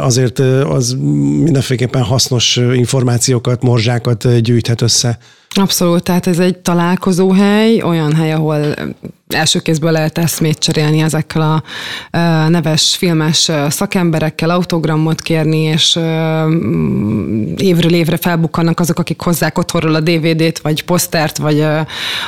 azért 0.00 0.38
az 0.68 0.96
mindenféleképpen 1.42 2.02
hasznos 2.02 2.56
információkat, 2.56 3.62
morzsákat 3.62 4.27
gyűjthet 4.40 4.80
össze. 4.80 5.18
Abszolút, 5.50 6.02
tehát 6.02 6.26
ez 6.26 6.38
egy 6.38 6.58
találkozóhely, 6.58 7.82
olyan 7.82 8.14
hely, 8.14 8.32
ahol 8.32 8.74
első 9.28 9.58
kézből 9.58 9.90
lehet 9.90 10.18
eszmét 10.18 10.58
cserélni 10.58 11.00
ezekkel 11.00 11.42
a 11.42 11.62
neves 12.48 12.96
filmes 12.96 13.50
szakemberekkel, 13.68 14.50
autogramot 14.50 15.20
kérni, 15.20 15.58
és 15.58 15.98
évről 17.56 17.92
évre 17.92 18.16
felbukkannak 18.16 18.80
azok, 18.80 18.98
akik 18.98 19.20
hozzák 19.20 19.58
otthonról 19.58 19.94
a 19.94 20.00
DVD-t, 20.00 20.58
vagy 20.58 20.84
posztert, 20.84 21.38
vagy 21.38 21.66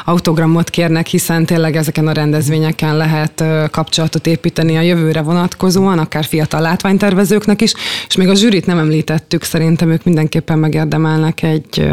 autogramot 0.05 0.71
kérnek, 0.71 1.07
hiszen 1.07 1.47
tényleg 1.47 1.77
ezeken 1.77 2.07
a 2.07 2.13
rendezvényeken 2.13 2.97
lehet 2.97 3.45
kapcsolatot 3.71 4.27
építeni 4.27 4.77
a 4.77 4.81
jövőre 4.81 5.21
vonatkozóan, 5.21 5.99
akár 5.99 6.25
fiatal 6.25 6.61
látványtervezőknek 6.61 7.63
is, 7.63 7.75
és 8.09 8.17
még 8.17 8.29
a 8.29 8.35
zsűrit 8.35 8.67
nem 8.67 8.79
említettük, 8.79 9.43
szerintem 9.43 9.91
ők 9.91 10.05
mindenképpen 10.05 10.59
megérdemelnek 10.59 11.43
egy 11.43 11.89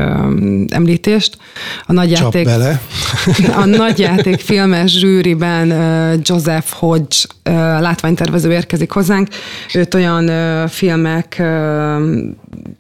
említést. 0.70 1.38
A 1.86 1.94
nagyjáték, 1.94 2.46
bele. 2.46 2.82
a 3.62 3.66
nagyjáték 3.66 4.40
filmes 4.40 5.00
zsűriben 5.00 5.68
Joseph 6.24 6.70
Hodge 6.70 7.16
látványtervező 7.80 8.52
érkezik 8.52 8.92
hozzánk. 8.92 9.28
Őt 9.74 9.94
olyan 9.94 10.28
filmek 10.68 11.44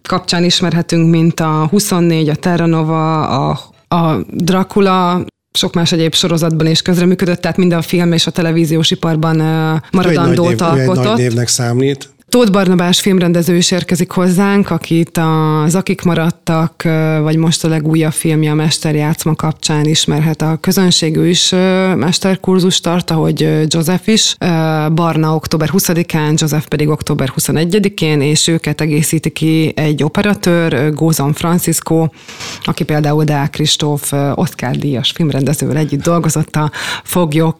kapcsán 0.07 0.43
ismerhetünk, 0.43 1.09
mint 1.09 1.39
a 1.39 1.67
24, 1.69 2.29
a 2.29 2.35
Terra 2.35 2.65
Nova, 2.65 3.27
a, 3.27 3.59
a 3.87 4.17
Dracula, 4.31 5.25
sok 5.51 5.73
más 5.73 5.91
egyéb 5.91 6.13
sorozatban 6.13 6.67
is 6.67 6.81
közreműködött, 6.81 7.41
tehát 7.41 7.57
minden 7.57 7.77
a 7.77 7.81
film 7.81 8.11
és 8.11 8.27
a 8.27 8.31
televíziós 8.31 8.91
iparban 8.91 9.35
maradandót 9.91 10.61
alkotott. 10.61 10.97
Egy 10.97 11.03
nagy 11.03 11.17
névnek 11.17 11.47
számít. 11.47 12.09
Tóth 12.37 12.51
Barnabás 12.51 12.99
filmrendező 12.99 13.55
is 13.55 13.71
érkezik 13.71 14.11
hozzánk, 14.11 14.69
akit 14.69 15.17
az 15.17 15.75
Akik 15.75 16.01
maradtak, 16.01 16.83
vagy 17.21 17.37
most 17.37 17.63
a 17.63 17.67
legújabb 17.67 18.11
filmje 18.11 18.51
a 18.51 18.55
Mesterjátszma 18.55 19.35
kapcsán 19.35 19.85
ismerhet 19.85 20.41
a 20.41 20.57
közönség, 20.61 21.15
ő 21.15 21.27
is 21.27 21.49
mesterkurzus 21.95 22.79
tart, 22.79 23.11
ahogy 23.11 23.65
Joseph 23.67 24.07
is. 24.07 24.35
Barna 24.93 25.35
október 25.35 25.69
20-án, 25.73 26.39
Joseph 26.39 26.65
pedig 26.65 26.89
október 26.89 27.33
21-én, 27.37 28.21
és 28.21 28.47
őket 28.47 28.81
egészíti 28.81 29.29
ki 29.29 29.73
egy 29.75 30.03
operatőr, 30.03 30.93
Gózan 30.93 31.33
Francisco, 31.33 32.07
aki 32.63 32.83
például 32.83 33.23
Deák 33.23 33.49
Kristóf 33.49 34.13
Oscar 34.35 34.75
díjas 34.75 35.11
filmrendezővel 35.11 35.77
együtt 35.77 36.03
dolgozott 36.03 36.55
a 36.55 36.71
Foglyok 37.03 37.57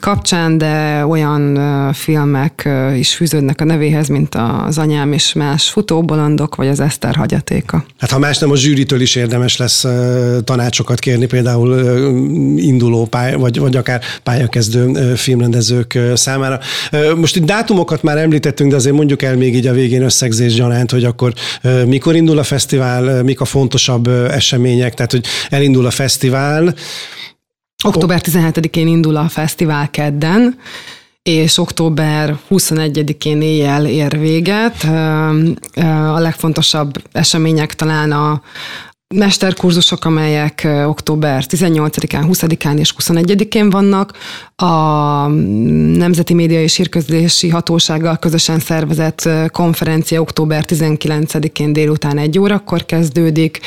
kapcsán, 0.00 0.58
de 0.58 1.06
olyan 1.06 1.58
filmek 1.92 2.68
is 2.96 3.14
fűződnek 3.14 3.60
a 3.60 3.64
nevéhez, 3.84 4.08
mint 4.08 4.34
az 4.34 4.78
anyám 4.78 5.12
és 5.12 5.32
más 5.32 5.68
futóbolondok, 5.68 6.54
vagy 6.54 6.68
az 6.68 6.80
Eszter 6.80 7.14
hagyatéka. 7.14 7.84
Hát 7.98 8.10
ha 8.10 8.18
más 8.18 8.38
nem, 8.38 8.50
a 8.50 8.56
zsűritől 8.56 9.00
is 9.00 9.14
érdemes 9.14 9.56
lesz 9.56 9.84
tanácsokat 10.44 10.98
kérni, 10.98 11.26
például 11.26 11.78
induló 12.56 13.06
pálya, 13.06 13.38
vagy, 13.38 13.58
vagy 13.58 13.76
akár 13.76 14.02
pályakezdő 14.22 15.14
filmrendezők 15.14 15.98
számára. 16.14 16.60
Most 17.16 17.36
itt 17.36 17.44
dátumokat 17.44 18.02
már 18.02 18.18
említettünk, 18.18 18.70
de 18.70 18.76
azért 18.76 18.94
mondjuk 18.94 19.22
el 19.22 19.36
még 19.36 19.54
így 19.54 19.66
a 19.66 19.72
végén 19.72 20.02
összegzés 20.02 20.54
gyanánt, 20.54 20.90
hogy 20.90 21.04
akkor 21.04 21.32
mikor 21.86 22.14
indul 22.14 22.38
a 22.38 22.42
fesztivál, 22.42 23.22
mik 23.22 23.40
a 23.40 23.44
fontosabb 23.44 24.08
események, 24.08 24.94
tehát 24.94 25.10
hogy 25.10 25.26
elindul 25.48 25.86
a 25.86 25.90
fesztivál, 25.90 26.74
Október 27.86 28.20
17-én 28.24 28.86
indul 28.86 29.16
a 29.16 29.28
fesztivál 29.28 29.90
kedden, 29.90 30.58
és 31.30 31.58
október 31.58 32.38
21-én 32.50 33.42
éjjel 33.42 33.86
ér 33.86 34.18
véget. 34.18 34.84
A 36.12 36.18
legfontosabb 36.18 37.02
események 37.12 37.74
talán 37.74 38.12
a, 38.12 38.42
mesterkurzusok, 39.14 40.04
amelyek 40.04 40.68
október 40.86 41.44
18-án, 41.48 42.26
20-án 42.30 42.78
és 42.78 42.94
21-én 42.98 43.70
vannak. 43.70 44.12
A 44.56 45.26
Nemzeti 45.96 46.34
Média 46.34 46.62
és 46.62 46.76
Hírközlési 46.76 47.48
Hatósággal 47.48 48.16
közösen 48.16 48.58
szervezett 48.58 49.28
konferencia 49.52 50.20
október 50.20 50.64
19-én 50.68 51.72
délután 51.72 52.18
egy 52.18 52.38
órakor 52.38 52.84
kezdődik. 52.84 53.60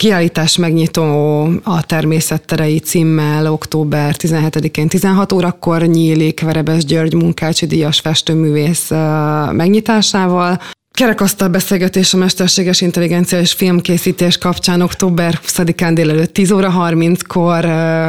Kiállítás 0.00 0.56
megnyitó 0.56 1.42
a 1.62 1.82
természetterei 1.86 2.78
címmel 2.78 3.52
október 3.52 4.14
17-én 4.18 4.88
16 4.88 5.32
órakor 5.32 5.82
nyílik 5.82 6.40
Verebes 6.40 6.84
György 6.84 7.14
munkácsi 7.14 7.66
díjas 7.66 8.00
festőművész 8.00 8.90
megnyitásával. 9.52 10.60
Kerekasztal 11.00 11.48
beszélgetés 11.48 12.14
a 12.14 12.16
mesterséges 12.16 12.80
intelligencia 12.80 13.40
és 13.40 13.52
filmkészítés 13.52 14.38
kapcsán 14.38 14.80
október 14.80 15.40
20-án 15.46 15.90
délelőtt 15.94 16.32
10 16.32 16.50
óra 16.50 16.74
30-kor 16.78 17.64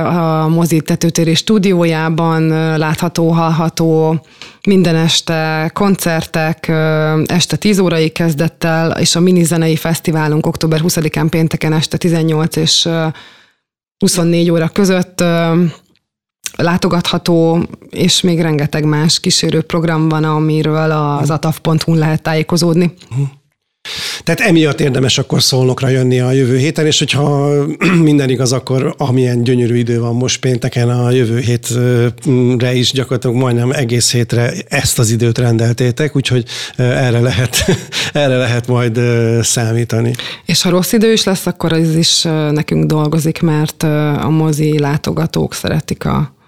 a 0.05 0.47
mozi 0.47 0.81
tetőtéri 0.81 1.33
stúdiójában 1.35 2.47
látható, 2.77 3.29
hallható 3.29 4.19
minden 4.67 4.95
este 4.95 5.71
koncertek, 5.73 6.67
este 7.25 7.55
10 7.55 7.79
órai 7.79 8.09
kezdettel, 8.09 8.91
és 8.99 9.15
a 9.15 9.19
mini 9.19 9.43
zenei 9.43 9.75
fesztiválunk 9.75 10.45
október 10.45 10.79
20-án 10.83 11.27
pénteken 11.29 11.73
este 11.73 11.97
18 11.97 12.55
és 12.55 12.89
24 13.97 14.51
óra 14.51 14.67
között 14.67 15.23
látogatható, 16.57 17.63
és 17.89 18.21
még 18.21 18.41
rengeteg 18.41 18.85
más 18.85 19.19
kísérő 19.19 19.61
program 19.61 20.09
van, 20.09 20.23
amiről 20.23 20.91
az 20.91 21.29
ataf.hu 21.29 21.93
lehet 21.95 22.21
tájékozódni. 22.21 22.93
Uh-huh. 23.11 23.27
Tehát 24.23 24.39
emiatt 24.39 24.79
érdemes 24.79 25.17
akkor 25.17 25.41
szolnokra 25.41 25.87
jönni 25.87 26.19
a 26.19 26.31
jövő 26.31 26.57
héten, 26.57 26.85
és 26.85 26.99
hogyha 26.99 27.53
minden 28.09 28.29
igaz, 28.29 28.51
akkor 28.51 28.95
amilyen 28.97 29.43
gyönyörű 29.43 29.75
idő 29.75 29.99
van 29.99 30.15
most 30.15 30.39
pénteken, 30.39 30.89
a 30.89 31.11
jövő 31.11 31.39
hétre 31.39 32.73
is 32.73 32.91
gyakorlatilag 32.91 33.35
majdnem 33.35 33.71
egész 33.71 34.11
hétre 34.11 34.53
ezt 34.67 34.99
az 34.99 35.09
időt 35.09 35.37
rendeltétek, 35.37 36.15
úgyhogy 36.15 36.45
erre 36.75 37.19
lehet, 37.19 37.65
erre 38.13 38.37
lehet 38.37 38.67
majd 38.67 38.99
számítani. 39.41 40.13
És 40.45 40.61
ha 40.61 40.69
rossz 40.69 40.91
idő 40.91 41.11
is 41.11 41.23
lesz, 41.23 41.45
akkor 41.45 41.73
ez 41.73 41.95
is 41.95 42.21
nekünk 42.51 42.85
dolgozik, 42.85 43.41
mert 43.41 43.83
a 44.23 44.29
mozi 44.29 44.79
látogatók 44.79 45.53
szeretik 45.53 46.05
a 46.05 46.39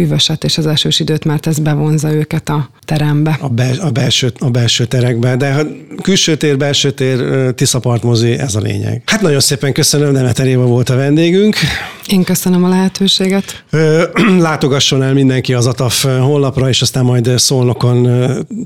hűvöset 0.00 0.44
és 0.44 0.58
az 0.58 0.66
esős 0.66 1.00
időt, 1.00 1.24
mert 1.24 1.46
ez 1.46 1.58
bevonza 1.58 2.12
őket 2.12 2.48
a 2.48 2.70
terembe. 2.84 3.38
A, 3.40 3.48
bel, 3.48 3.78
a, 3.80 3.90
belső, 3.90 4.32
a 4.38 4.50
belső 4.50 4.84
terekbe, 4.84 5.36
de 5.36 5.52
ha 5.52 5.62
külső 6.02 6.36
tér, 6.36 6.56
belső 6.56 6.90
tér, 6.90 7.52
Tiszapartmozi, 7.54 8.32
ez 8.32 8.54
a 8.54 8.60
lényeg. 8.60 9.02
Hát 9.06 9.20
nagyon 9.20 9.40
szépen 9.40 9.72
köszönöm, 9.72 10.12
Demeter 10.12 10.46
Éva 10.46 10.64
volt 10.64 10.88
a 10.90 10.96
vendégünk. 10.96 11.56
Én 12.10 12.22
köszönöm 12.22 12.64
a 12.64 12.68
lehetőséget. 12.68 13.64
Látogasson 14.38 15.02
el 15.02 15.12
mindenki 15.12 15.54
az 15.54 15.66
ATAF 15.66 16.04
honlapra, 16.04 16.68
és 16.68 16.82
aztán 16.82 17.04
majd 17.04 17.30
szólnokon 17.36 18.08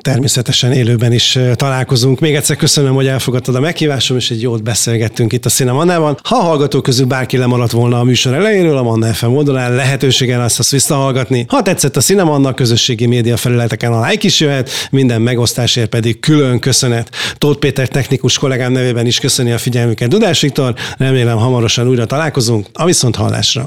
természetesen 0.01 0.73
élőben 0.73 1.13
is 1.13 1.39
találkozunk. 1.55 2.21
Még 2.21 2.35
egyszer 2.35 2.57
köszönöm, 2.57 2.95
hogy 2.95 3.07
elfogadtad 3.07 3.55
a 3.55 3.61
meghívásom, 3.61 4.17
és 4.17 4.31
egy 4.31 4.43
jót 4.43 4.63
beszélgettünk 4.63 5.33
itt 5.33 5.47
a 5.47 5.49
Cinemannában. 5.49 6.19
Ha 6.23 6.37
a 6.37 6.43
hallgatók 6.43 6.83
közül 6.83 7.07
bárki 7.07 7.37
lemaradt 7.37 7.71
volna 7.71 7.99
a 7.99 8.05
műsor 8.05 8.35
elejéről, 8.35 8.77
a 8.77 8.83
Manna 8.83 9.13
FM 9.13 9.27
oldalán 9.27 9.75
lehetősége 9.75 10.37
lesz 10.37 10.59
azt 10.59 10.71
visszahallgatni. 10.71 11.45
Ha 11.49 11.63
tetszett 11.63 11.97
a 11.97 12.01
Cinemanna, 12.01 12.55
közösségi 12.55 13.07
média 13.07 13.37
felületeken 13.37 13.93
a 13.93 14.07
like 14.07 14.27
is 14.27 14.41
jöhet, 14.41 14.71
minden 14.91 15.23
megosztásért 15.23 15.89
pedig 15.89 16.21
külön 16.21 16.59
köszönet. 16.59 17.11
Tóth 17.39 17.59
Péter 17.59 17.89
technikus 17.89 18.39
kollégám 18.39 18.73
nevében 18.73 19.07
is 19.07 19.21
köszöni 19.21 19.53
a 19.53 19.59
figyelmüket 19.59 20.09
Dudás 20.09 20.41
Viktor, 20.41 20.75
remélem 20.99 21.39
hamarosan 21.39 21.89
újra 21.89 22.07
találkozunk, 22.07 22.67
a 22.73 22.85
viszont 22.85 23.17
hallásra. 23.35 23.67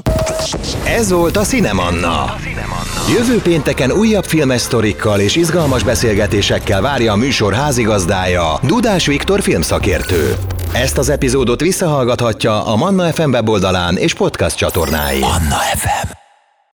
Ez 0.84 1.10
volt 1.10 1.36
a 1.36 1.42
Cinemanna. 1.42 2.34
Jövő 3.16 3.40
pénteken 3.42 3.92
újabb 3.92 4.24
filmes 4.24 4.60
sztorikkal 4.60 5.20
és 5.20 5.36
izgalmas 5.36 5.82
beszélgetésekkel 5.82 6.80
várja 6.80 7.12
a 7.12 7.16
műsor 7.16 7.54
házigazdája, 7.54 8.58
Dudás 8.62 9.06
Viktor 9.06 9.42
filmszakértő. 9.42 10.36
Ezt 10.72 10.98
az 10.98 11.08
epizódot 11.08 11.60
visszahallgathatja 11.60 12.64
a 12.66 12.76
Manna 12.76 13.12
FM 13.12 13.30
weboldalán 13.30 13.96
és 13.96 14.14
podcast 14.14 14.56
csatornáin. 14.56 15.20
Manna 15.20 15.56
FM 15.76 16.26